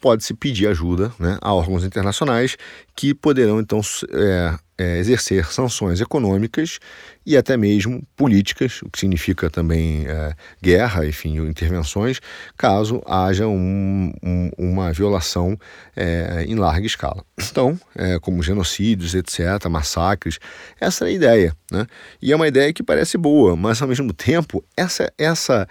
[0.00, 2.56] pode-se pedir ajuda né, a órgãos internacionais
[2.96, 3.80] que poderão então
[4.12, 6.78] é, é, exercer sanções econômicas
[7.26, 12.18] e até mesmo políticas, o que significa também é, guerra, enfim, intervenções,
[12.56, 15.58] caso haja um, um, uma violação
[15.94, 17.22] é, em larga escala.
[17.50, 20.38] Então, é, como genocídios, etc., massacres,
[20.80, 21.56] essa é a ideia.
[21.70, 21.86] Né?
[22.22, 25.68] E é uma ideia que parece boa, mas ao mesmo tempo, essa, essa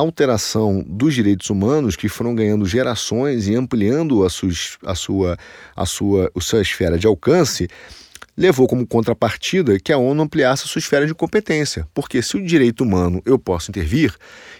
[0.00, 4.50] alteração dos direitos humanos que foram ganhando gerações e ampliando a, sua,
[4.84, 5.38] a, sua,
[5.76, 7.68] a, sua, a sua esfera de alcance,
[8.36, 11.86] levou como contrapartida que a ONU ampliasse a sua esfera de competência.
[11.92, 14.14] Porque se o direito humano eu posso intervir,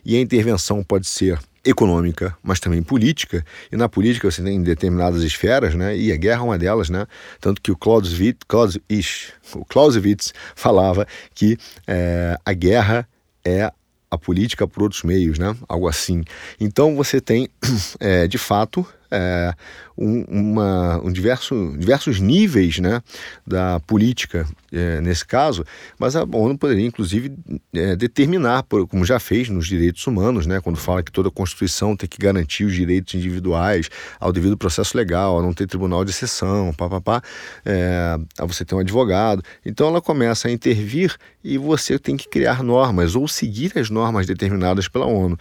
[0.04, 5.22] e a intervenção pode ser econômica, mas também política, e na política você tem determinadas
[5.22, 5.96] esferas, né?
[5.96, 7.06] e a guerra é uma delas, né?
[7.40, 13.06] tanto que o Clausewitz, Clausewitz, o Clausewitz falava que é, a guerra
[13.44, 13.70] é
[14.10, 15.56] a política por outros meios, né?
[15.68, 16.22] algo assim.
[16.58, 17.48] Então você tem,
[18.00, 19.52] é, de fato, é,
[19.96, 23.02] um, uma, um diverso, diversos níveis né,
[23.46, 25.64] da política é, nesse caso,
[25.98, 27.32] mas a ONU poderia, inclusive,
[27.74, 32.08] é, determinar, como já fez nos direitos humanos, né, quando fala que toda Constituição tem
[32.08, 36.74] que garantir os direitos individuais ao devido processo legal, a não ter tribunal de exceção,
[37.64, 39.42] é, a você ter um advogado.
[39.64, 44.26] Então ela começa a intervir e você tem que criar normas ou seguir as normas
[44.26, 45.38] determinadas pela ONU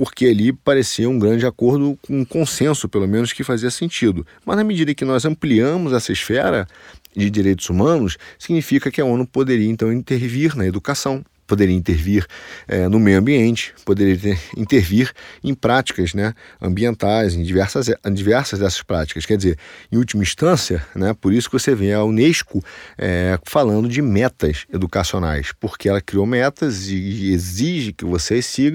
[0.00, 4.26] porque ali parecia um grande acordo, um consenso, pelo menos, que fazia sentido.
[4.46, 6.66] Mas na medida que nós ampliamos essa esfera
[7.14, 12.24] de direitos humanos, significa que a ONU poderia então intervir na educação, poderia intervir
[12.68, 15.10] é, no meio ambiente, poderia ter, intervir
[15.42, 16.32] em práticas né,
[16.62, 19.26] ambientais, em diversas, em diversas dessas práticas.
[19.26, 19.58] Quer dizer,
[19.90, 22.62] em última instância, né, por isso que você vê a Unesco
[22.96, 28.70] é, falando de metas educacionais, porque ela criou metas e exige que você siga,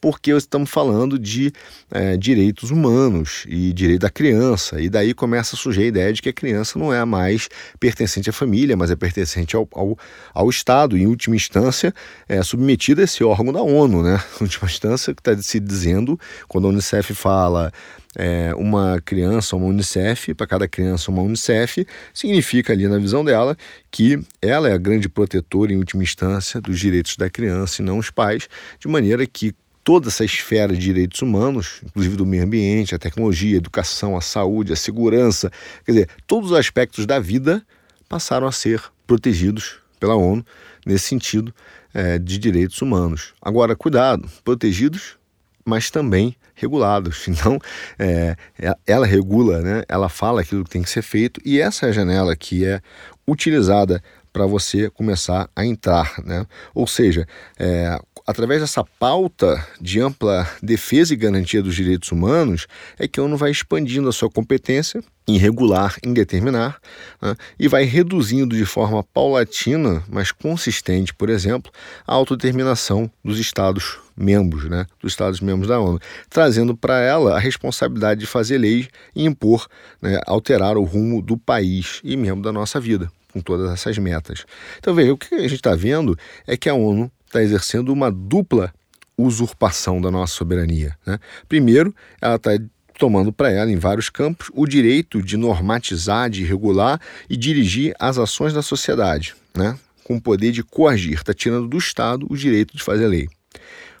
[0.00, 1.52] porque estamos falando de
[1.90, 6.22] é, direitos humanos e direito da criança, e daí começa a surgir a ideia de
[6.22, 9.98] que a criança não é mais pertencente à família, mas é pertencente ao, ao,
[10.32, 11.92] ao Estado, em última instância,
[12.28, 14.22] é, submetida a esse órgão da ONU, né?
[14.40, 17.72] Última instância, que está se dizendo, quando a Unicef fala
[18.16, 23.56] é, uma criança, uma Unicef, para cada criança uma Unicef, significa ali na visão dela
[23.90, 27.98] que ela é a grande protetora, em última instância, dos direitos da criança e não
[27.98, 28.48] os pais,
[28.78, 33.56] de maneira que toda essa esfera de direitos humanos, inclusive do meio ambiente, a tecnologia,
[33.56, 35.52] a educação, a saúde, a segurança,
[35.84, 37.62] quer dizer, todos os aspectos da vida
[38.08, 40.44] passaram a ser protegidos pela ONU
[40.86, 41.54] nesse sentido
[41.94, 43.32] é, de direitos humanos.
[43.40, 45.16] Agora, cuidado, protegidos,
[45.64, 47.26] mas também regulados.
[47.28, 47.58] Então,
[47.98, 49.82] é, é, ela regula, né?
[49.88, 52.80] ela fala aquilo que tem que ser feito, e essa é a janela que é
[53.26, 54.02] utilizada
[54.32, 56.20] para você começar a entrar.
[56.24, 56.44] Né?
[56.74, 57.26] Ou seja,
[57.58, 62.66] é, através dessa pauta de ampla defesa e garantia dos direitos humanos,
[62.98, 66.78] é que a ONU vai expandindo a sua competência em regular, em determinar,
[67.20, 71.72] né, e vai reduzindo de forma paulatina, mas consistente, por exemplo,
[72.06, 77.38] a autodeterminação dos Estados membros, né, dos Estados membros da ONU, trazendo para ela a
[77.38, 79.66] responsabilidade de fazer leis e impor,
[80.00, 84.44] né, alterar o rumo do país e mesmo da nossa vida, com todas essas metas.
[84.78, 88.12] Então, veja, o que a gente está vendo é que a ONU está exercendo uma
[88.12, 88.72] dupla
[89.18, 90.96] usurpação da nossa soberania.
[91.04, 91.18] Né?
[91.48, 92.50] Primeiro, ela está
[92.96, 98.18] tomando para ela, em vários campos, o direito de normatizar, de regular e dirigir as
[98.18, 99.76] ações da sociedade, né?
[100.04, 103.28] com o poder de coagir, está tirando do Estado o direito de fazer lei,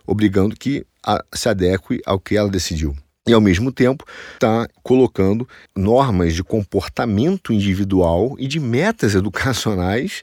[0.06, 2.94] obrigando que a, se adeque ao que ela decidiu.
[3.26, 10.22] E, ao mesmo tempo, está colocando normas de comportamento individual e de metas educacionais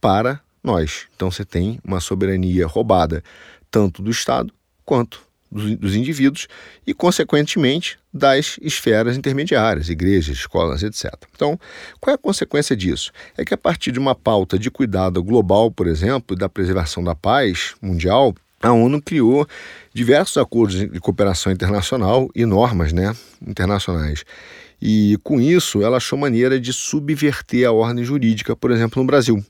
[0.00, 1.06] para nós.
[1.14, 3.22] Então você tem uma soberania roubada
[3.70, 4.52] tanto do Estado
[4.84, 6.48] quanto dos, indivíduos
[6.86, 11.12] e, consequentemente, das esferas intermediárias, igrejas, escolas, etc.
[11.34, 11.58] Então,
[12.00, 13.12] qual é a consequência disso?
[13.36, 17.14] É que a partir de uma pauta de cuidado global, por exemplo, da preservação da
[17.14, 19.46] paz mundial, a ONU criou
[19.92, 23.14] diversos acordos de cooperação internacional e normas né,
[23.46, 24.24] internacionais.
[24.80, 29.44] E com isso, ela achou maneira de subverter a ordem jurídica, por exemplo, no Brasil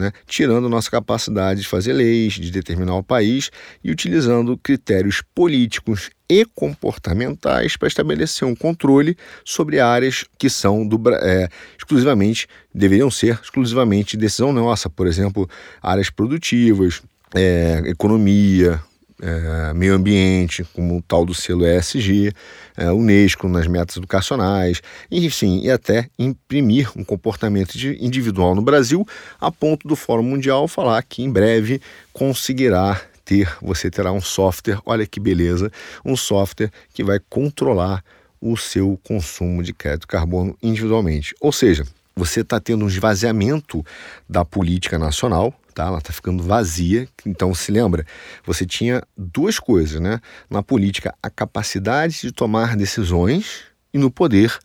[0.00, 3.50] né, tirando nossa capacidade de fazer leis, de determinar o país
[3.84, 11.00] e utilizando critérios políticos e comportamentais para estabelecer um controle sobre áreas que são do,
[11.14, 15.48] é, exclusivamente, deveriam ser exclusivamente decisão nossa, por exemplo,
[15.82, 17.02] áreas produtivas,
[17.34, 18.80] é, economia,
[19.22, 22.32] é, meio ambiente, como o tal do selo ESG,
[22.76, 29.06] é, Unesco nas metas educacionais, enfim, e até imprimir um comportamento individual no Brasil,
[29.40, 31.80] a ponto do Fórum Mundial falar que em breve
[32.12, 35.70] conseguirá ter, você terá um software, olha que beleza,
[36.04, 38.02] um software que vai controlar
[38.40, 41.34] o seu consumo de crédito carbono individualmente.
[41.40, 41.84] Ou seja,
[42.16, 43.84] você está tendo um esvaziamento
[44.28, 45.86] da política nacional, tá?
[45.86, 47.08] Ela está ficando vazia.
[47.24, 48.04] Então, se lembra,
[48.44, 50.20] você tinha duas coisas, né?
[50.48, 54.58] Na política, a capacidade de tomar decisões e no poder,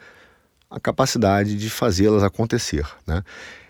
[0.69, 3.23] a capacidade de fazê-las acontecer, né?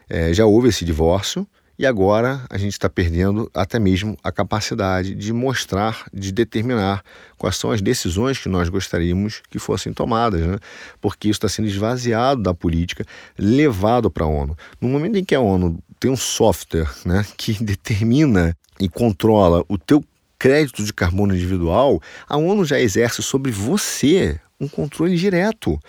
[0.08, 5.14] É, já houve esse divórcio e agora a gente está perdendo até mesmo a capacidade
[5.14, 7.04] de mostrar, de determinar
[7.38, 10.58] quais são as decisões que nós gostaríamos que fossem tomadas, né?
[11.02, 13.06] porque isso está sendo esvaziado da política,
[13.38, 14.58] levado para a ONU.
[14.80, 19.78] No momento em que a ONU tem um software né, que determina e controla o
[19.78, 20.04] teu
[20.38, 25.80] crédito de carbono individual, a ONU já exerce sobre você um controle direto.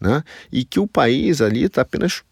[0.00, 0.22] Né?
[0.52, 2.22] E que o país ali está apenas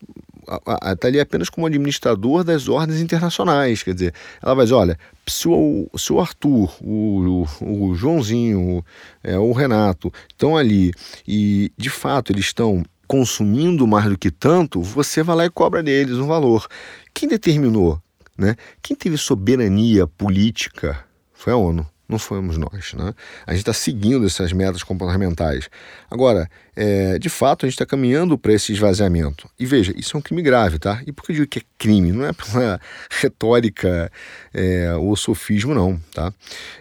[0.93, 3.83] está ali apenas como administrador das ordens internacionais.
[3.83, 8.79] Quer dizer, ela vai dizer: olha, se o, se o Arthur, o, o, o Joãozinho,
[8.79, 8.85] o,
[9.23, 10.93] é, o Renato estão ali
[11.27, 15.83] e de fato eles estão consumindo mais do que tanto, você vai lá e cobra
[15.83, 16.67] deles um valor.
[17.13, 18.01] Quem determinou?
[18.37, 18.57] Né?
[18.83, 22.93] Quem teve soberania política foi a ONU não fomos nós.
[22.95, 23.15] Né?
[23.47, 25.69] A gente está seguindo essas metas comportamentais.
[26.11, 29.49] Agora, é, de fato, a gente está caminhando para esse esvaziamento.
[29.59, 31.03] E veja, isso é um crime grave, tá?
[31.07, 32.13] E por que eu digo que é crime?
[32.13, 32.81] Não é pela
[33.21, 34.11] retórica
[34.53, 36.33] é, ou sofismo, não, tá?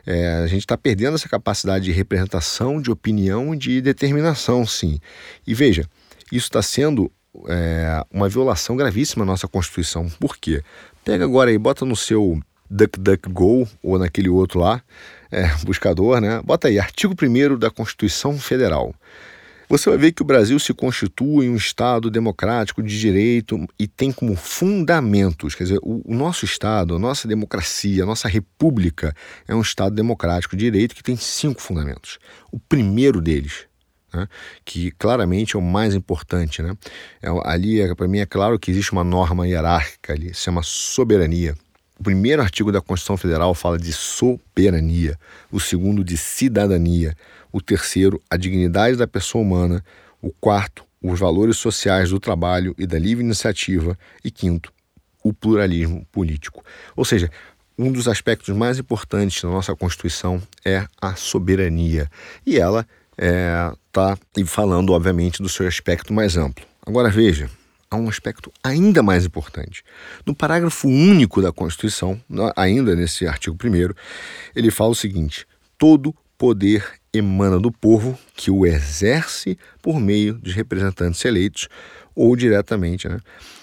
[0.05, 4.99] É, a gente está perdendo essa capacidade de representação, de opinião de determinação, sim.
[5.47, 5.87] E veja,
[6.35, 7.11] isso está sendo
[7.47, 10.09] é, uma violação gravíssima à nossa Constituição.
[10.19, 10.63] Por quê?
[11.03, 14.81] Pega agora aí, bota no seu DuckDuckGo ou naquele outro lá,
[15.31, 16.41] é, buscador, né?
[16.43, 18.93] Bota aí, artigo 1 da Constituição Federal.
[19.69, 24.11] Você vai ver que o Brasil se constitui um Estado democrático de direito e tem
[24.11, 29.15] como fundamentos, quer dizer, o, o, nosso Estado, a nossa democracia, a nossa república
[29.47, 32.19] é um Estado democrático de direito que tem cinco fundamentos.
[32.51, 33.65] O primeiro deles,
[34.13, 34.27] né,
[34.63, 36.75] que claramente é o mais importante, né,
[37.21, 40.61] é, ali é, para mim é claro que existe uma norma hierárquica ali, se chama
[40.63, 41.55] soberania.
[41.99, 45.17] O primeiro artigo da Constituição Federal fala de soberania,
[45.51, 47.15] o segundo de cidadania,
[47.51, 49.83] o terceiro, a dignidade da pessoa humana,
[50.21, 54.73] o quarto, os valores sociais do trabalho e da livre iniciativa e quinto,
[55.23, 56.63] o pluralismo político.
[56.95, 57.29] Ou seja,
[57.77, 62.09] um dos aspectos mais importantes da nossa Constituição é a soberania
[62.45, 62.87] e ela
[63.17, 66.65] está é, falando, obviamente, do seu aspecto mais amplo.
[66.85, 67.49] Agora veja,
[67.89, 69.83] há um aspecto ainda mais importante.
[70.25, 72.19] No parágrafo único da Constituição,
[72.55, 73.93] ainda nesse artigo 1,
[74.55, 75.45] ele fala o seguinte:
[75.77, 81.69] todo poder emana do povo que o exerce por meio de representantes eleitos
[82.15, 83.19] ou diretamente, né,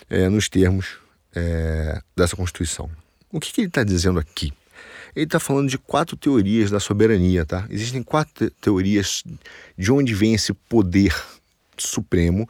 [0.08, 0.98] é, nos termos
[1.34, 2.88] é, dessa Constituição.
[3.32, 4.52] O que, que ele está dizendo aqui?
[5.14, 7.66] Ele está falando de quatro teorias da soberania, tá?
[7.70, 9.24] Existem quatro teorias
[9.76, 11.14] de onde vem esse poder
[11.76, 12.48] supremo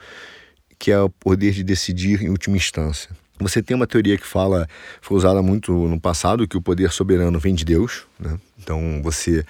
[0.80, 3.10] que é o poder de decidir em última instância.
[3.38, 4.66] Você tem uma teoria que fala,
[5.00, 8.06] foi usada muito no passado, que o poder soberano vem de Deus.
[8.18, 8.38] Né?
[8.58, 9.44] Então você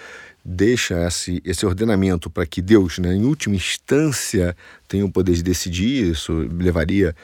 [0.44, 4.56] deixa esse, esse ordenamento para que Deus, né, em última instância,
[4.88, 6.10] tenha o poder de decidir.
[6.10, 7.14] Isso levaria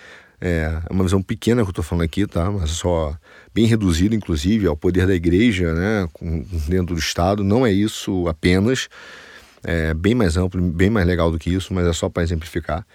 [0.40, 2.50] é, é uma visão pequena que eu estou falando aqui, tá?
[2.50, 3.16] Mas só
[3.54, 6.08] bem reduzida, inclusive, ao poder da igreja, né?
[6.68, 7.42] Dentro do Estado.
[7.42, 8.88] Não é isso apenas.
[9.64, 12.86] É bem mais amplo, bem mais legal do que isso, mas é só para exemplificar.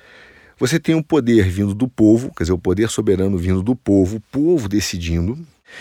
[0.58, 4.18] Você tem o poder vindo do povo, quer dizer, o poder soberano vindo do povo,
[4.18, 5.38] o povo decidindo.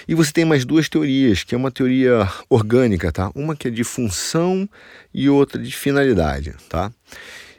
[0.08, 3.30] E você tem mais duas teorias, que é uma teoria orgânica, tá?
[3.34, 4.68] Uma que é de função
[5.12, 6.90] e outra de finalidade, tá?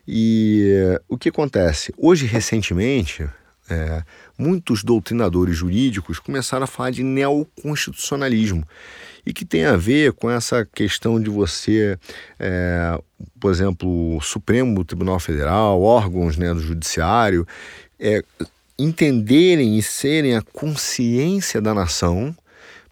[0.08, 1.94] E o que acontece?
[1.98, 3.30] Hoje, recentemente,
[3.72, 4.04] é,
[4.38, 8.68] muitos doutrinadores jurídicos começaram a falar de neoconstitucionalismo
[9.26, 11.98] e que tem a ver com essa questão de você,
[12.38, 13.00] é,
[13.40, 17.48] por exemplo, o Supremo Tribunal Federal, órgãos né, do Judiciário,
[18.00, 18.22] é,
[18.78, 22.36] entenderem e serem a consciência da nação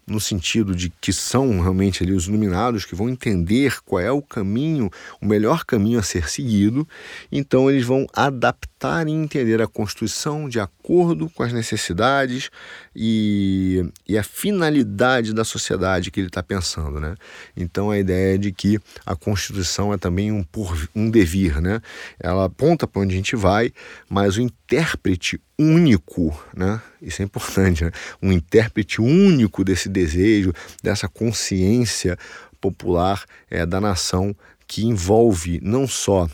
[0.06, 4.22] no sentido de que são realmente ali os iluminados que vão entender qual é o
[4.22, 6.88] caminho, o melhor caminho a ser seguido,
[7.30, 8.69] então eles vão adaptar
[9.08, 12.50] e entender a Constituição de acordo com as necessidades
[12.96, 17.14] e, e a finalidade da sociedade que ele está pensando, né?
[17.54, 21.82] Então a ideia é de que a Constituição é também um, por, um devir, né?
[22.18, 23.70] Ela aponta para onde a gente vai,
[24.08, 26.80] mas o intérprete único, né?
[27.02, 27.90] Isso é importante, né?
[28.22, 32.16] Um intérprete único desse desejo, dessa consciência
[32.60, 34.34] popular é, da nação
[34.66, 36.28] que envolve não só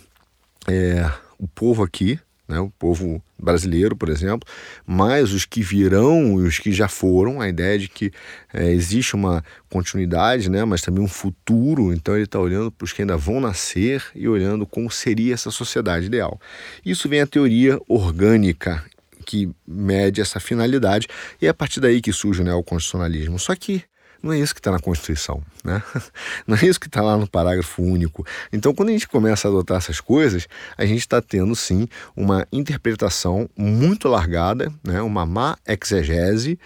[0.68, 4.48] é, o povo aqui, né, o povo brasileiro, por exemplo,
[4.86, 8.12] mas os que virão e os que já foram, a ideia de que
[8.52, 12.92] é, existe uma continuidade, né, mas também um futuro, então ele está olhando para os
[12.92, 16.40] que ainda vão nascer e olhando como seria essa sociedade ideal.
[16.84, 18.84] Isso vem a teoria orgânica
[19.24, 21.08] que mede essa finalidade
[21.42, 23.38] e é a partir daí que surge né, o constitucionalismo.
[23.38, 23.82] Só que
[24.22, 25.82] não é isso que está na Constituição, né?
[26.46, 28.26] Não é isso que está lá no parágrafo único.
[28.52, 32.46] Então, quando a gente começa a adotar essas coisas, a gente está tendo sim uma
[32.52, 35.02] interpretação muito largada, né?
[35.02, 36.58] Uma má exegese,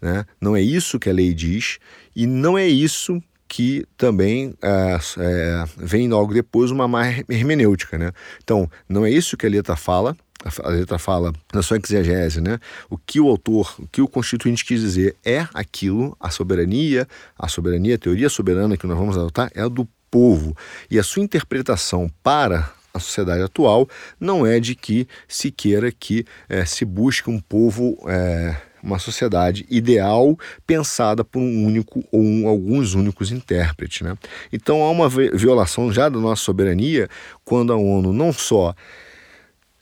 [0.00, 0.24] né?
[0.40, 1.78] Não é isso que a lei diz
[2.14, 8.12] e não é isso que também é, é, vem logo depois uma má hermenêutica, né?
[8.42, 10.16] Então, não é isso que a letra fala,
[10.62, 12.58] a letra fala na sua exegese, né?
[12.88, 17.06] O que o autor, o que o constituinte quis dizer é aquilo, a soberania,
[17.38, 20.56] a soberania, a teoria soberana que nós vamos adotar é a do povo.
[20.90, 23.88] E a sua interpretação para a sociedade atual
[24.18, 29.66] não é de que se queira que é, se busque um povo, é, uma sociedade
[29.68, 34.00] ideal pensada por um único ou um, alguns únicos intérpretes.
[34.00, 34.16] Né?
[34.52, 37.08] Então há uma violação já da nossa soberania
[37.44, 38.74] quando a ONU não só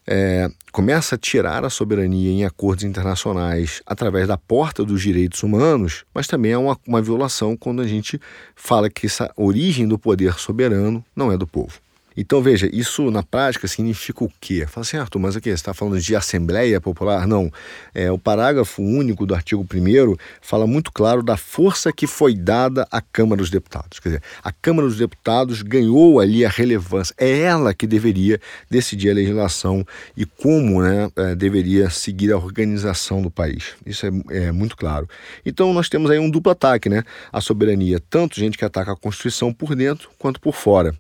[0.06, 6.04] é, começa a tirar a soberania em acordos internacionais através da porta dos direitos humanos,
[6.14, 8.20] mas também é uma, uma violação quando a gente
[8.54, 11.80] fala que essa origem do poder soberano não é do povo.
[12.16, 14.66] Então, veja, isso na prática significa o quê?
[14.66, 15.50] Fala assim, Arthur, mas o quê?
[15.50, 17.26] Você está falando de Assembleia Popular?
[17.26, 17.50] Não.
[17.92, 22.86] É, o parágrafo único do artigo 1 fala muito claro da força que foi dada
[22.90, 23.98] à Câmara dos Deputados.
[23.98, 27.14] Quer dizer, a Câmara dos Deputados ganhou ali a relevância.
[27.18, 28.40] É ela que deveria
[28.70, 29.84] decidir a legislação
[30.16, 33.74] e como né, é, deveria seguir a organização do país.
[33.84, 35.08] Isso é, é muito claro.
[35.44, 37.02] Então, nós temos aí um duplo ataque, né?
[37.32, 40.94] A soberania, tanto gente que ataca a Constituição por dentro quanto por fora.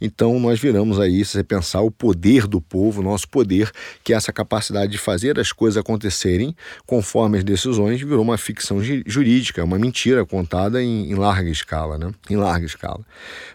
[0.00, 3.70] Então nós viramos aí, se você pensar, o poder do povo, nosso poder,
[4.02, 6.54] que é essa capacidade de fazer as coisas acontecerem
[6.86, 12.12] conforme as decisões, virou uma ficção jurídica, uma mentira contada em, em larga escala, né?
[12.28, 13.00] Em larga escala.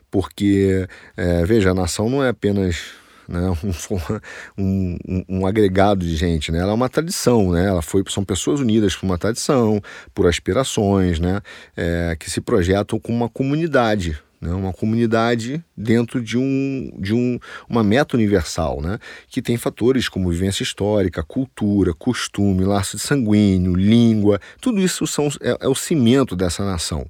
[0.10, 0.88] Porque,
[1.18, 2.94] é, veja, a nação não é apenas
[3.28, 3.42] né,
[4.58, 6.60] um, um, um, agregado de gente, né?
[6.60, 7.68] Ela é uma tradição, né?
[7.68, 9.82] Ela foi, são pessoas unidas por uma tradição,
[10.14, 11.42] por aspirações, né?
[11.76, 14.54] É, que se projetam como uma comunidade, né?
[14.54, 19.00] uma comunidade dentro de, um, de um, uma meta universal, né?
[19.30, 25.30] que tem fatores como vivência histórica, cultura, costume, laço de sanguíneo, língua, tudo isso são,
[25.42, 27.06] é, é o cimento dessa nação.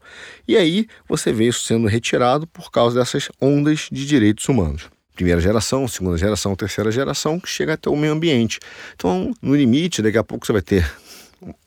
[0.47, 5.39] E aí você vê isso sendo retirado por causa dessas ondas de direitos humanos primeira
[5.39, 8.59] geração, segunda geração, terceira geração, que chega até o meio ambiente.
[8.95, 10.91] Então, no limite, daqui a pouco você vai ter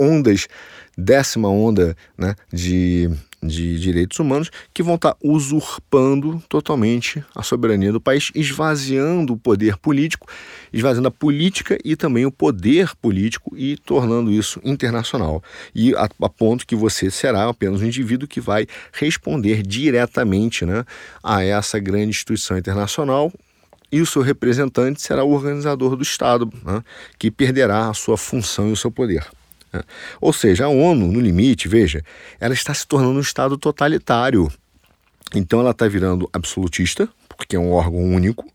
[0.01, 0.49] ondas,
[0.97, 3.11] décima onda né, de
[3.43, 9.77] de direitos humanos que vão estar usurpando totalmente a soberania do país, esvaziando o poder
[9.77, 10.27] político,
[10.73, 15.43] esvaziando a política e também o poder político e tornando isso internacional.
[15.75, 20.85] E a, a ponto que você será apenas um indivíduo que vai responder diretamente né,
[21.23, 23.33] a essa grande instituição internacional,
[23.93, 26.83] e o seu representante será o organizador do Estado, né,
[27.17, 29.25] que perderá a sua função e o seu poder.
[29.77, 29.83] Né?
[30.21, 32.03] Ou seja, a ONU, no limite, veja,
[32.41, 34.51] ela está se tornando um Estado totalitário.
[35.35, 38.47] Então ela está virando absolutista, porque é um órgão único,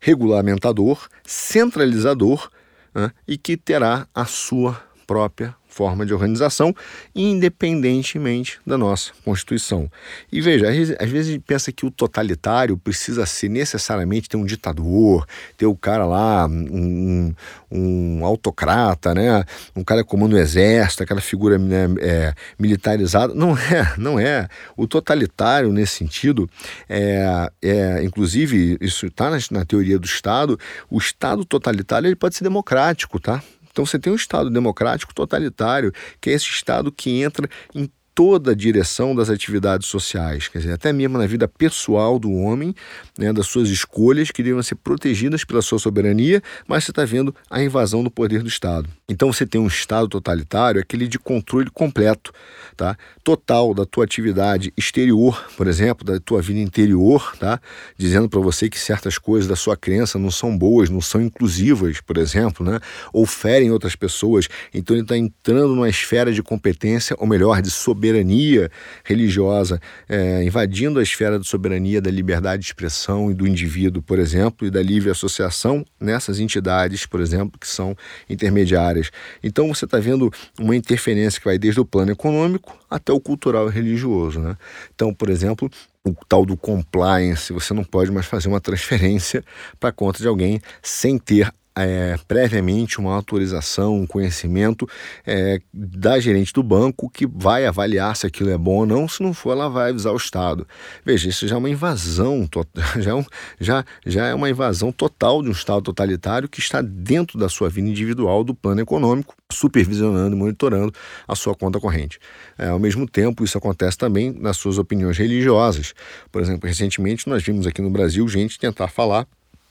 [0.00, 2.50] regulamentador, centralizador
[2.94, 3.10] né?
[3.26, 6.74] e que terá a sua própria forma de organização,
[7.14, 9.90] independentemente da nossa Constituição.
[10.30, 14.44] E veja, às vezes a gente pensa que o totalitário precisa ser necessariamente ter um
[14.44, 15.26] ditador,
[15.58, 17.34] ter o cara lá, um,
[17.72, 19.44] um autocrata, né?
[19.74, 23.34] um cara que comanda o exército, aquela figura né, é, militarizada.
[23.34, 24.46] Não é, não é.
[24.76, 26.48] O totalitário, nesse sentido,
[26.88, 30.58] é, é inclusive, isso está na, na teoria do Estado,
[30.88, 33.42] o Estado totalitário ele pode ser democrático, tá?
[33.74, 38.52] Então você tem um Estado democrático totalitário, que é esse Estado que entra em toda
[38.52, 42.72] a direção das atividades sociais, quer dizer, até mesmo na vida pessoal do homem,
[43.18, 47.34] né, das suas escolhas que devem ser protegidas pela sua soberania, mas você está vendo
[47.50, 48.88] a invasão do poder do Estado.
[49.08, 52.32] Então você tem um Estado totalitário, aquele de controle completo,
[52.76, 52.96] tá?
[53.24, 57.60] total da tua atividade exterior, por exemplo, da tua vida interior, tá?
[57.98, 62.00] dizendo para você que certas coisas da sua crença não são boas, não são inclusivas,
[62.00, 62.78] por exemplo, né?
[63.12, 64.46] ou ferem outras pessoas.
[64.72, 68.70] Então ele está entrando numa esfera de competência, ou melhor, de soberania soberania
[69.02, 74.18] religiosa, é, invadindo a esfera de soberania da liberdade de expressão e do indivíduo, por
[74.18, 77.96] exemplo, e da livre associação nessas entidades, por exemplo, que são
[78.28, 79.10] intermediárias.
[79.42, 83.68] Então você está vendo uma interferência que vai desde o plano econômico até o cultural
[83.68, 84.38] e religioso.
[84.38, 84.56] Né?
[84.94, 85.70] Então, por exemplo,
[86.04, 89.42] o tal do compliance, você não pode mais fazer uma transferência
[89.80, 94.88] para a conta de alguém sem ter é, previamente uma autorização, um conhecimento
[95.26, 99.08] é, da gerente do banco que vai avaliar se aquilo é bom ou não.
[99.08, 100.66] Se não for, ela vai avisar o Estado.
[101.04, 102.48] Veja, isso já é uma invasão,
[102.98, 103.24] já é, um,
[103.60, 107.68] já, já é uma invasão total de um Estado totalitário que está dentro da sua
[107.68, 110.92] vida individual do plano econômico, supervisionando e monitorando
[111.26, 112.18] a sua conta corrente.
[112.56, 115.92] É, ao mesmo tempo, isso acontece também nas suas opiniões religiosas.
[116.30, 119.26] Por exemplo, recentemente nós vimos aqui no Brasil gente tentar falar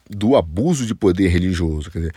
[0.08, 1.90] do abuso de poder religioso.
[1.90, 2.14] Quer dizer,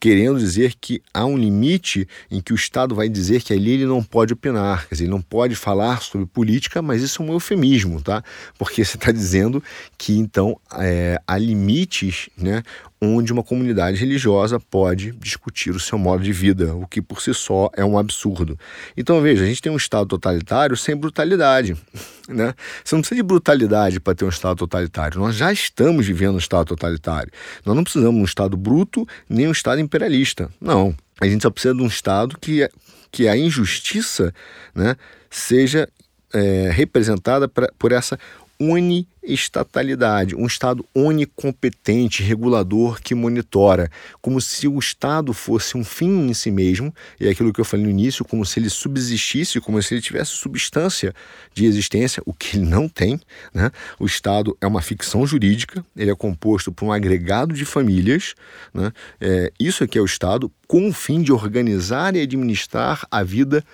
[0.00, 3.84] querendo dizer que há um limite em que o Estado vai dizer que ali ele
[3.84, 7.32] não pode opinar, quer dizer, ele não pode falar sobre política, mas isso é um
[7.32, 8.24] eufemismo, tá?
[8.58, 9.62] Porque você está dizendo
[9.98, 12.62] que então é, há limites, né,
[13.02, 17.32] onde uma comunidade religiosa pode discutir o seu modo de vida, o que por si
[17.32, 18.58] só é um absurdo.
[18.94, 21.76] Então veja, a gente tem um Estado totalitário sem brutalidade.
[22.30, 22.54] Né?
[22.84, 25.18] Você não precisa de brutalidade para ter um Estado totalitário.
[25.18, 27.32] Nós já estamos vivendo um Estado totalitário.
[27.66, 30.48] Nós não precisamos de um Estado bruto nem um Estado imperialista.
[30.60, 30.94] Não.
[31.20, 32.70] A gente só precisa de um Estado que, é,
[33.10, 34.32] que a injustiça
[34.72, 34.94] né,
[35.28, 35.88] seja
[36.32, 38.18] é, representada pra, por essa
[38.60, 43.90] uniestatalidade, um Estado onicompetente, regulador que monitora,
[44.20, 47.64] como se o Estado fosse um fim em si mesmo, e é aquilo que eu
[47.64, 51.14] falei no início, como se ele subsistisse, como se ele tivesse substância
[51.54, 53.18] de existência, o que ele não tem.
[53.54, 53.70] Né?
[53.98, 58.34] O Estado é uma ficção jurídica, ele é composto por um agregado de famílias,
[58.74, 58.92] né?
[59.18, 63.64] é, isso aqui é o Estado, com o fim de organizar e administrar a vida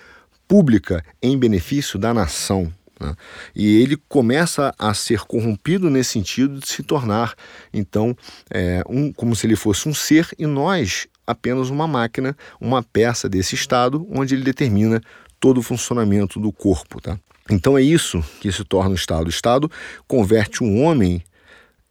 [0.47, 2.71] pública em benefício da nação.
[2.99, 3.15] Né?
[3.55, 7.35] E ele começa a ser corrompido nesse sentido de se tornar,
[7.73, 8.15] então,
[8.49, 13.27] é, um, como se ele fosse um ser e nós apenas uma máquina, uma peça
[13.27, 15.01] desse Estado, onde ele determina
[15.39, 17.01] todo o funcionamento do corpo.
[17.01, 17.19] Tá?
[17.49, 19.27] Então é isso que se torna o Estado.
[19.27, 19.69] O Estado
[20.07, 21.21] converte um homem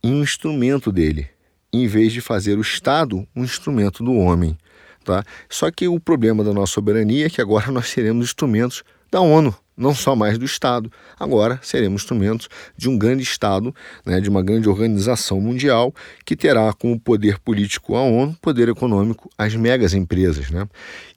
[0.03, 1.29] em um instrumento dele,
[1.73, 4.57] em vez de fazer o Estado um instrumento do homem.
[5.05, 5.23] Tá?
[5.49, 9.55] Só que o problema da nossa soberania é que agora nós seremos instrumentos da ONU,
[9.77, 10.91] não só mais do Estado.
[11.19, 13.75] Agora seremos instrumentos de um grande Estado,
[14.05, 19.29] né, de uma grande organização mundial que terá como poder político a ONU, poder econômico
[19.37, 20.67] as megas empresas, né,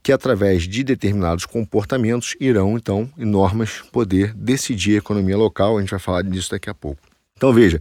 [0.03, 5.77] que através de determinados comportamentos irão então, em normas, poder decidir a economia local.
[5.77, 7.01] A gente vai falar disso daqui a pouco.
[7.37, 7.79] Então veja,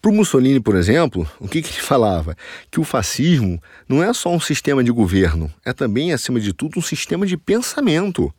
[0.00, 2.36] para o Mussolini, por exemplo, o que, que ele falava?
[2.70, 6.78] Que o fascismo não é só um sistema de governo, é também, acima de tudo,
[6.78, 8.32] um sistema de pensamento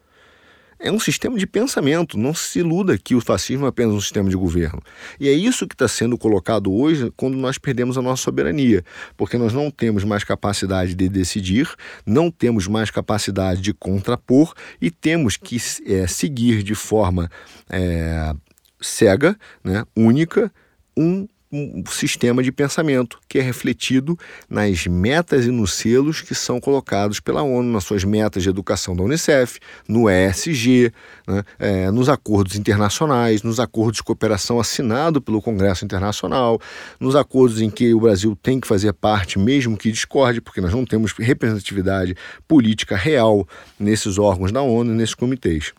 [0.80, 2.18] é um sistema de pensamento.
[2.18, 4.82] Não se iluda que o fascismo é apenas um sistema de governo.
[5.20, 8.84] E é isso que está sendo colocado hoje quando nós perdemos a nossa soberania,
[9.18, 11.70] porque nós não temos mais capacidade de decidir,
[12.06, 17.30] não temos mais capacidade de contrapor e temos que é, seguir de forma
[17.70, 18.34] é,
[18.80, 20.52] cega, né, única,
[20.96, 26.60] um um sistema de pensamento que é refletido nas metas e nos selos que são
[26.60, 30.94] colocados pela ONU, nas suas metas de educação da Unicef, no ESG,
[31.28, 36.62] né, é, nos acordos internacionais, nos acordos de cooperação assinados pelo Congresso Internacional,
[37.00, 40.74] nos acordos em que o Brasil tem que fazer parte, mesmo que discorde, porque nós
[40.74, 42.16] não temos representatividade
[42.48, 43.48] política real
[43.80, 45.74] nesses órgãos da ONU, nesses comitês.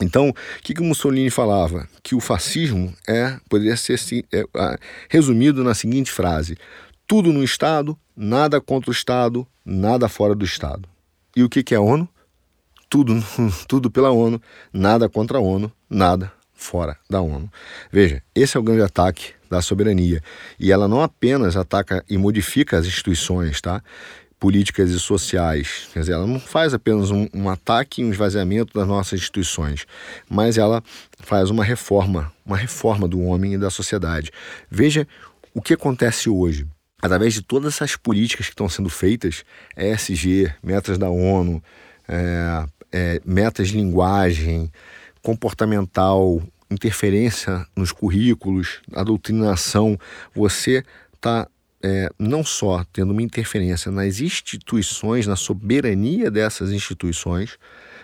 [0.00, 1.88] Então, o que, que Mussolini falava?
[2.02, 3.98] Que o fascismo é poderia ser
[4.32, 4.44] é,
[5.08, 6.56] resumido na seguinte frase:
[7.06, 10.88] tudo no Estado, nada contra o Estado, nada fora do Estado.
[11.36, 12.08] E o que, que é a ONU?
[12.88, 13.22] Tudo,
[13.68, 14.40] tudo pela ONU,
[14.72, 17.50] nada contra a ONU, nada fora da ONU.
[17.90, 20.22] Veja, esse é o grande ataque da soberania.
[20.58, 23.82] E ela não apenas ataca e modifica as instituições, tá?
[24.42, 25.88] Políticas e sociais.
[25.92, 29.86] Quer dizer, ela não faz apenas um, um ataque e um esvaziamento das nossas instituições,
[30.28, 30.82] mas ela
[31.20, 34.32] faz uma reforma, uma reforma do homem e da sociedade.
[34.68, 35.06] Veja
[35.54, 36.66] o que acontece hoje.
[37.00, 39.44] Através de todas essas políticas que estão sendo feitas,
[39.76, 41.62] ESG, metas da ONU,
[42.08, 44.72] é, é, metas de linguagem,
[45.22, 49.96] comportamental, interferência nos currículos, a doutrinação,
[50.34, 50.82] você
[51.14, 51.46] está
[51.82, 57.58] é, não só tendo uma interferência nas instituições, na soberania dessas instituições,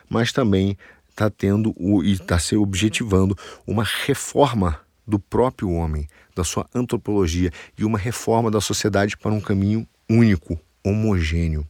[0.09, 0.77] mas também
[1.09, 7.51] está tendo o, e está se objetivando uma reforma do próprio homem, da sua antropologia
[7.77, 11.67] e uma reforma da sociedade para um caminho único, homogêneo.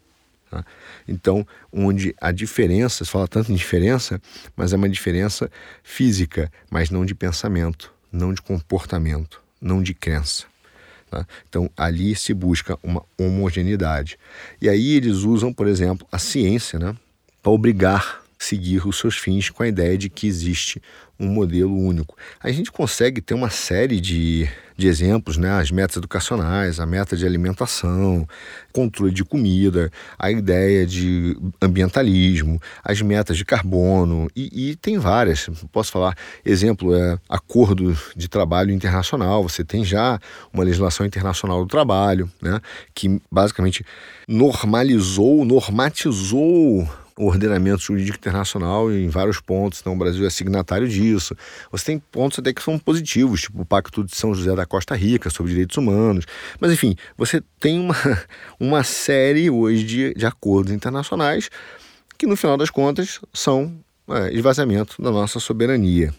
[0.50, 0.64] Tá?
[1.06, 4.20] Então, onde a diferença, se fala tanto em diferença,
[4.56, 5.50] mas é uma diferença
[5.82, 10.46] física, mas não de pensamento, não de comportamento, não de crença.
[11.10, 11.26] Tá?
[11.48, 14.18] Então, ali se busca uma homogeneidade.
[14.60, 16.94] E aí eles usam, por exemplo, a ciência né,
[17.42, 20.82] para obrigar a seguir os seus fins com a ideia de que existe
[21.18, 22.16] um modelo único.
[22.40, 24.48] A gente consegue ter uma série de,
[24.78, 25.50] de exemplos, né?
[25.58, 28.24] as metas educacionais, a meta de alimentação,
[28.72, 35.50] controle de comida, a ideia de ambientalismo, as metas de carbono, e, e tem várias.
[35.72, 40.20] Posso falar, exemplo, é acordo de trabalho internacional, você tem já
[40.54, 42.60] uma legislação internacional do trabalho, né?
[42.94, 43.84] que basicamente
[44.28, 46.88] normalizou, normatizou
[47.18, 51.36] o ordenamento jurídico internacional em vários pontos, então o Brasil é signatário disso.
[51.72, 54.94] Você tem pontos até que são positivos, tipo o Pacto de São José da Costa
[54.94, 56.24] Rica sobre direitos humanos.
[56.60, 57.96] Mas enfim, você tem uma,
[58.60, 61.50] uma série hoje de, de acordos internacionais
[62.16, 63.76] que no final das contas são
[64.08, 66.14] é, esvaziamento da nossa soberania.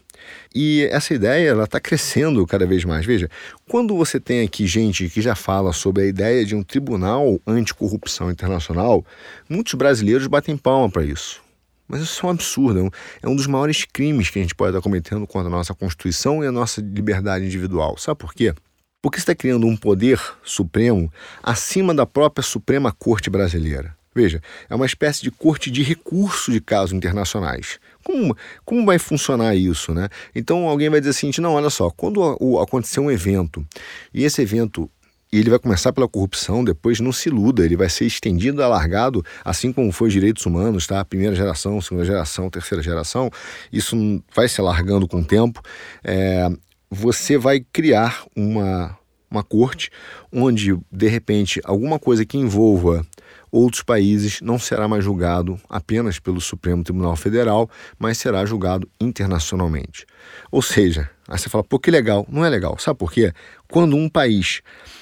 [0.53, 3.05] E essa ideia ela está crescendo cada vez mais.
[3.05, 3.29] Veja,
[3.67, 8.31] quando você tem aqui gente que já fala sobre a ideia de um tribunal anticorrupção
[8.31, 9.05] internacional,
[9.47, 11.41] muitos brasileiros batem palma para isso.
[11.87, 12.89] Mas isso é um absurdo, é,
[13.23, 16.43] é um dos maiores crimes que a gente pode estar cometendo contra a nossa Constituição
[16.43, 17.97] e a nossa liberdade individual.
[17.97, 18.53] Sabe por quê?
[19.01, 21.11] Porque está criando um poder supremo
[21.41, 23.97] acima da própria Suprema Corte Brasileira.
[24.13, 27.79] Veja, é uma espécie de corte de recurso de casos internacionais.
[28.03, 28.35] Como,
[28.65, 30.09] como vai funcionar isso, né?
[30.33, 32.23] Então alguém vai dizer assim, não, olha só, quando
[32.61, 33.65] acontecer um evento
[34.13, 34.89] e esse evento
[35.31, 39.71] ele vai começar pela corrupção, depois não se iluda, ele vai ser estendido, alargado, assim
[39.71, 41.05] como foi os direitos humanos, tá?
[41.05, 43.29] Primeira geração, segunda geração, terceira geração,
[43.71, 43.95] isso
[44.33, 45.61] vai se alargando com o tempo.
[46.03, 46.49] É,
[46.89, 48.97] você vai criar uma,
[49.29, 49.91] uma corte
[50.33, 53.05] onde, de repente, alguma coisa que envolva
[53.51, 60.05] outros países não será mais julgado apenas pelo Supremo Tribunal Federal, mas será julgado internacionalmente.
[60.51, 62.25] Ou seja, aí você fala, pô, que legal.
[62.29, 62.77] Não é legal.
[62.77, 63.33] Sabe por quê?
[63.67, 64.61] Quando um país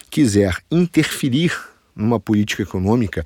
[0.09, 1.53] quiser interferir
[1.95, 3.25] numa política econômica,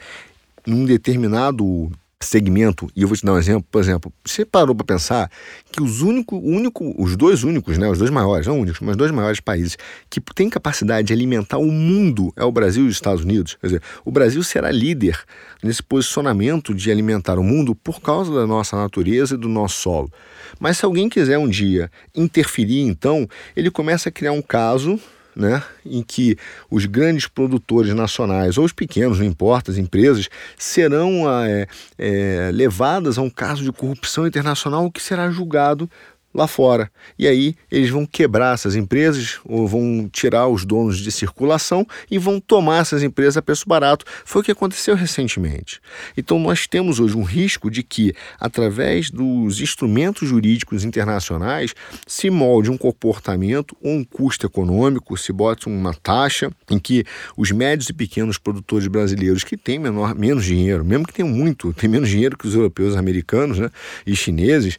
[0.66, 1.92] num determinado
[2.22, 5.30] segmento, e eu vou te dar um exemplo, por exemplo, você parou para pensar
[5.72, 9.12] que os único, único, os dois únicos, né, os dois maiores, não únicos, mas dois
[9.12, 9.78] maiores países
[10.10, 13.58] que têm capacidade de alimentar o mundo é o Brasil e os Estados Unidos.
[13.60, 15.20] Quer dizer, o Brasil será líder
[15.64, 20.12] nesse posicionamento de alimentar o mundo por causa da nossa natureza e do nosso solo.
[20.60, 25.00] Mas se alguém quiser um dia interferir, então, ele começa a criar um caso
[25.36, 26.38] né, em que
[26.70, 31.68] os grandes produtores nacionais ou os pequenos, não importa, as empresas, serão é,
[31.98, 35.90] é, levadas a um caso de corrupção internacional que será julgado
[36.34, 36.90] lá fora.
[37.18, 42.18] E aí eles vão quebrar essas empresas ou vão tirar os donos de circulação e
[42.18, 44.06] vão tomar essas empresas a preço barato.
[44.26, 45.82] Foi o que aconteceu recentemente.
[46.16, 51.74] Então nós temos hoje um risco de que, através dos instrumentos jurídicos internacionais,
[52.08, 57.04] se molde um comportamento ou um custo econômico, se bote uma taxa em que
[57.36, 61.74] os médios e pequenos produtores brasileiros que têm menor, menos dinheiro, mesmo que tenham muito,
[61.74, 63.70] têm menos dinheiro que os europeus, americanos né,
[64.06, 64.78] e chineses,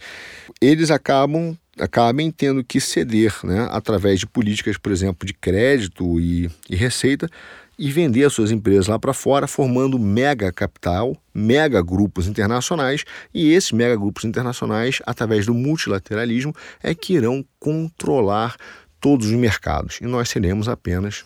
[0.63, 6.51] eles acabam acabem tendo que ceder, né, através de políticas, por exemplo, de crédito e,
[6.69, 7.31] e receita,
[7.79, 13.53] e vender as suas empresas lá para fora, formando mega capital, mega grupos internacionais, e
[13.53, 18.57] esses mega grupos internacionais, através do multilateralismo, é que irão controlar
[19.01, 21.25] todos os mercados, e nós seremos apenas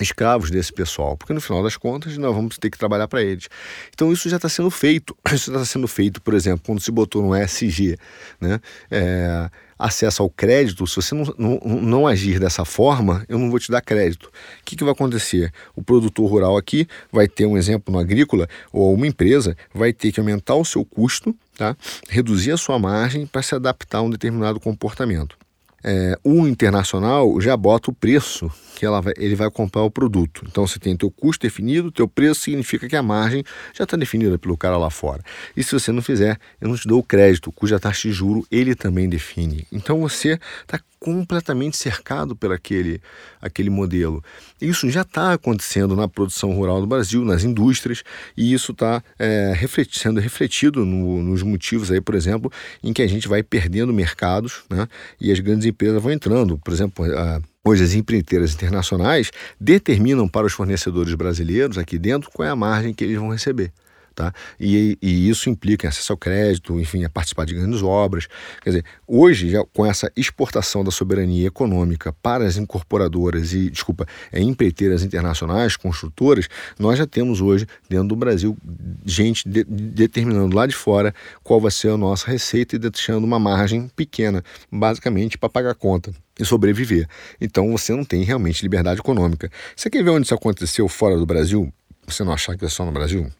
[0.00, 3.48] escravos desse pessoal, porque no final das contas nós vamos ter que trabalhar para eles.
[3.92, 5.16] Então isso já está sendo feito.
[5.32, 7.96] Isso está sendo feito, por exemplo, quando se botou no SG,
[8.40, 8.60] né?
[8.90, 13.58] É, acesso ao crédito, se você não, não, não, agir dessa forma, eu não vou
[13.58, 14.26] te dar crédito.
[14.26, 14.30] O
[14.64, 15.52] que, que vai acontecer?
[15.74, 20.12] O produtor rural aqui vai ter um exemplo no agrícola, ou uma empresa vai ter
[20.12, 21.76] que aumentar o seu custo, tá?
[22.08, 25.36] reduzir a sua margem para se adaptar a um determinado comportamento.
[25.84, 30.44] É, o internacional já bota o preço que ela vai, ele vai comprar o produto.
[30.46, 34.38] Então você tem teu custo definido, teu preço significa que a margem já está definida
[34.38, 35.22] pelo cara lá fora.
[35.56, 38.46] E se você não fizer, eu não te dou o crédito, cuja taxa de juro
[38.50, 39.66] ele também define.
[39.72, 43.02] Então você está completamente cercado por aquele,
[43.40, 44.22] aquele modelo.
[44.60, 48.04] Isso já está acontecendo na produção rural do Brasil, nas indústrias,
[48.36, 52.52] e isso está é, refleti sendo refletido no, nos motivos aí, por exemplo,
[52.84, 54.86] em que a gente vai perdendo mercados né,
[55.20, 56.56] e as grandes empresas vão entrando.
[56.58, 59.30] Por exemplo, a, Hoje, as empreiteiras internacionais
[59.60, 63.72] determinam para os fornecedores brasileiros aqui dentro qual é a margem que eles vão receber.
[64.14, 64.32] Tá?
[64.60, 68.28] E, e, isso implica acesso ao crédito, enfim, a participar de grandes obras.
[68.60, 74.06] Quer dizer, hoje, já com essa exportação da soberania econômica para as incorporadoras e, desculpa,
[74.30, 76.48] é, empreiteiras internacionais, construtoras,
[76.78, 78.56] nós já temos hoje, dentro do Brasil,
[79.04, 83.38] gente de, determinando lá de fora qual vai ser a nossa receita e deixando uma
[83.38, 87.08] margem pequena, basicamente para pagar a conta e sobreviver.
[87.40, 89.50] Então você não tem realmente liberdade econômica.
[89.74, 91.72] Você quer ver onde isso aconteceu fora do Brasil?
[92.06, 93.30] Você não achar que é só no Brasil?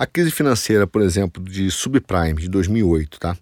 [0.00, 3.36] A crise financeira, por exemplo, de subprime de 2008, tá?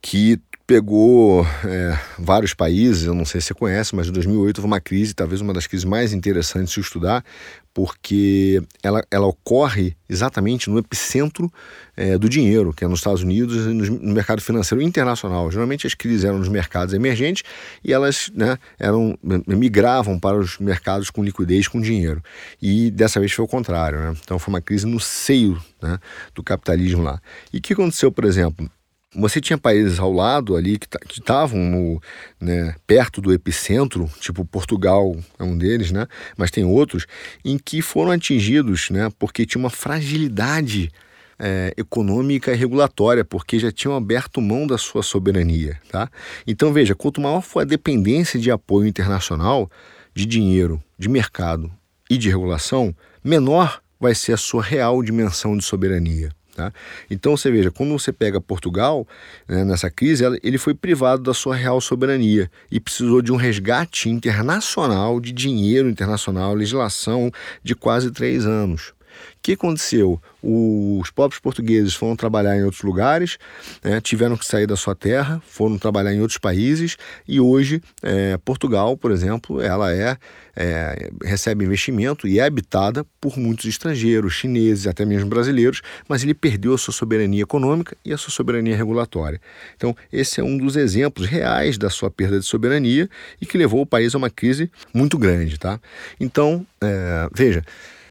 [0.00, 4.66] que pegou é, vários países, eu não sei se você conhece, mas em 2008 houve
[4.66, 7.24] uma crise, talvez uma das crises mais interessantes de estudar,
[7.72, 11.52] porque ela, ela ocorre exatamente no epicentro
[11.96, 15.50] é, do dinheiro, que é nos Estados Unidos e no, mercado financeiro internacional.
[15.52, 17.44] Geralmente as crises eram nos mercados emergentes
[17.84, 22.22] e elas né, eram, migravam para os mercados com liquidez, com dinheiro.
[22.60, 24.00] E dessa vez foi o contrário.
[24.00, 24.16] Né?
[24.24, 25.98] Então foi uma crise no seio né,
[26.34, 27.20] do capitalismo lá.
[27.52, 28.70] E o que aconteceu, por exemplo?
[29.18, 32.00] Você tinha países ao lado ali que estavam
[32.40, 36.06] né, perto do epicentro, tipo Portugal é um deles, né?
[36.36, 37.06] Mas tem outros
[37.44, 39.10] em que foram atingidos, né?
[39.18, 40.90] Porque tinha uma fragilidade
[41.38, 46.10] é, econômica e regulatória, porque já tinham aberto mão da sua soberania, tá?
[46.46, 49.70] Então veja, quanto maior for a dependência de apoio internacional,
[50.14, 51.70] de dinheiro, de mercado
[52.08, 56.30] e de regulação, menor vai ser a sua real dimensão de soberania.
[56.56, 56.72] Tá?
[57.10, 59.06] Então você veja, quando você pega Portugal
[59.46, 64.08] né, nessa crise, ele foi privado da sua real soberania e precisou de um resgate
[64.08, 67.30] internacional, de dinheiro internacional, legislação
[67.62, 68.95] de quase três anos.
[69.36, 70.20] O que aconteceu?
[70.42, 73.38] Os próprios portugueses foram trabalhar em outros lugares,
[73.82, 76.96] né, tiveram que sair da sua terra, foram trabalhar em outros países
[77.26, 80.16] e hoje é, Portugal, por exemplo, ela é,
[80.54, 86.34] é, recebe investimento e é habitada por muitos estrangeiros, chineses, até mesmo brasileiros, mas ele
[86.34, 89.40] perdeu a sua soberania econômica e a sua soberania regulatória.
[89.76, 93.08] Então, esse é um dos exemplos reais da sua perda de soberania
[93.40, 95.80] e que levou o país a uma crise muito grande, tá?
[96.18, 97.64] Então, é, veja,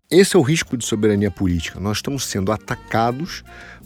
[0.09, 1.79] esse é o risco de soberania política.
[1.79, 3.43] Nós estamos sendo atacados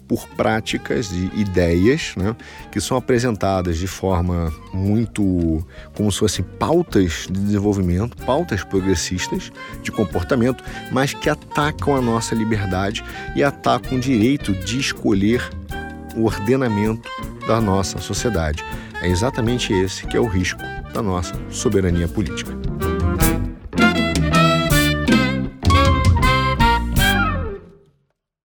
[0.07, 2.35] por práticas e ideias né,
[2.71, 9.51] que são apresentadas de forma muito como se fossem pautas de desenvolvimento, pautas progressistas
[9.83, 13.03] de comportamento, mas que atacam a nossa liberdade
[13.35, 15.47] e atacam o direito de escolher
[16.17, 17.07] o ordenamento
[17.47, 18.65] da nossa sociedade.
[19.01, 20.61] É exatamente esse que é o risco
[20.91, 22.51] da nossa soberania política.